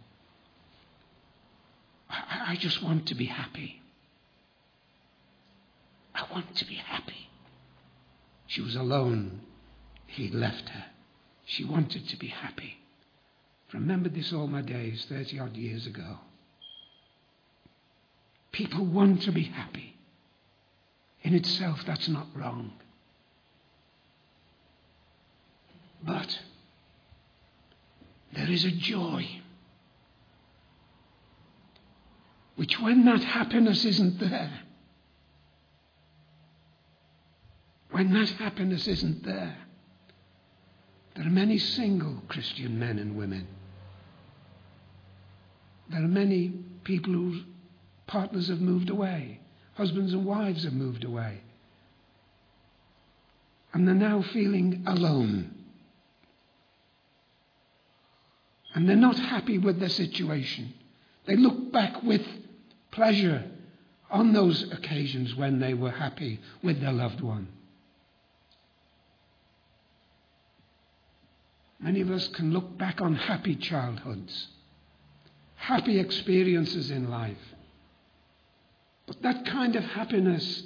I, 2.09 2.53
I 2.53 2.57
just 2.57 2.83
want 2.83 3.07
to 3.07 3.15
be 3.15 3.27
happy. 3.27 3.81
I 6.15 6.25
want 6.31 6.55
to 6.57 6.67
be 6.67 6.75
happy. 6.75 7.30
She 8.51 8.61
was 8.61 8.75
alone 8.75 9.41
He'd 10.11 10.35
left 10.35 10.69
her. 10.71 10.85
She 11.45 11.65
wanted 11.65 12.09
to 12.09 12.17
be 12.17 12.27
happy. 12.27 12.79
Remembered 13.73 14.15
this 14.15 14.33
all 14.33 14.49
my 14.49 14.61
days, 14.61 15.07
30 15.09 15.39
odd 15.39 15.57
years 15.57 15.87
ago. 15.87 16.19
People 18.51 18.85
want 18.85 19.23
to 19.23 19.33
be 19.33 19.45
happy. 19.45 19.97
In 21.23 21.35
itself, 21.35 21.85
that's 21.87 22.09
not 22.09 22.27
wrong. 22.35 22.73
But 26.03 26.41
there 28.33 28.51
is 28.51 28.65
a 28.65 28.71
joy 28.73 29.29
which, 32.57 32.81
when 32.81 33.05
that 33.05 33.23
happiness 33.23 33.85
isn't 33.85 34.19
there, 34.19 34.63
when 37.90 38.12
that 38.12 38.31
happiness 38.31 38.87
isn't 38.87 39.24
there, 39.24 39.57
there 41.14 41.26
are 41.26 41.31
many 41.31 41.59
single 41.59 42.22
Christian 42.29 42.79
men 42.79 42.98
and 42.98 43.16
women. 43.16 43.46
There 45.90 46.03
are 46.03 46.09
many 46.09 46.53
people 46.85 47.12
whose 47.12 47.42
partners 48.07 48.48
have 48.48 48.61
moved 48.61 48.90
away, 48.90 49.40
husbands 49.74 50.12
and 50.12 50.24
wives 50.24 50.64
have 50.64 50.72
moved 50.72 51.05
away. 51.05 51.40
And 53.72 53.87
they're 53.87 53.94
now 53.94 54.22
feeling 54.33 54.85
alone. 54.87 55.55
And 58.74 58.88
they're 58.88 58.96
not 58.96 59.18
happy 59.18 59.59
with 59.59 59.81
their 59.81 59.88
situation. 59.88 60.74
They 61.26 61.37
look 61.37 61.72
back 61.72 62.03
with 62.03 62.22
pleasure 62.92 63.44
on 64.11 64.33
those 64.33 64.62
occasions 64.72 65.35
when 65.35 65.61
they 65.61 65.74
were 65.74 65.90
happy 65.90 66.40
with 66.62 66.81
their 66.81 66.92
loved 66.92 67.20
one. 67.20 67.48
Many 71.81 72.03
of 72.03 72.11
us 72.11 72.29
can 72.29 72.53
look 72.53 72.77
back 72.77 73.01
on 73.01 73.14
happy 73.14 73.57
childhoods, 73.57 74.49
happy 75.57 75.99
experiences 75.99 76.90
in 76.90 77.11
life. 77.11 77.38
But 79.07 79.23
that 79.23 79.47
kind 79.47 79.77
of 79.77 79.85
happiness, 79.85 80.62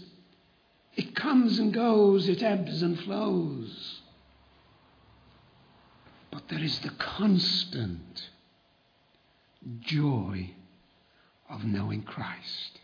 it 0.97 1.15
comes 1.15 1.59
and 1.59 1.73
goes, 1.73 2.29
it 2.29 2.43
ebbs 2.43 2.83
and 2.83 2.99
flows. 3.01 4.01
But 6.31 6.49
there 6.49 6.63
is 6.63 6.81
the 6.81 6.91
constant 6.91 8.29
joy 9.81 10.51
of 11.49 11.65
knowing 11.65 12.03
Christ, 12.03 12.81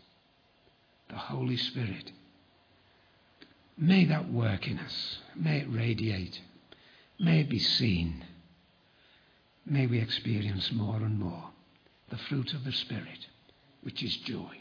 the 1.09 1.17
Holy 1.17 1.57
Spirit. 1.57 2.13
May 3.77 4.05
that 4.05 4.31
work 4.31 4.67
in 4.67 4.79
us. 4.79 5.17
May 5.35 5.59
it 5.59 5.67
radiate 5.69 6.39
may 7.21 7.43
be 7.43 7.59
seen. 7.59 8.25
May 9.65 9.85
we 9.85 9.99
experience 9.99 10.71
more 10.71 10.97
and 10.97 11.19
more 11.19 11.49
the 12.09 12.17
fruit 12.17 12.53
of 12.53 12.65
the 12.65 12.71
Spirit, 12.71 13.27
which 13.81 14.03
is 14.03 14.17
joy. 14.17 14.60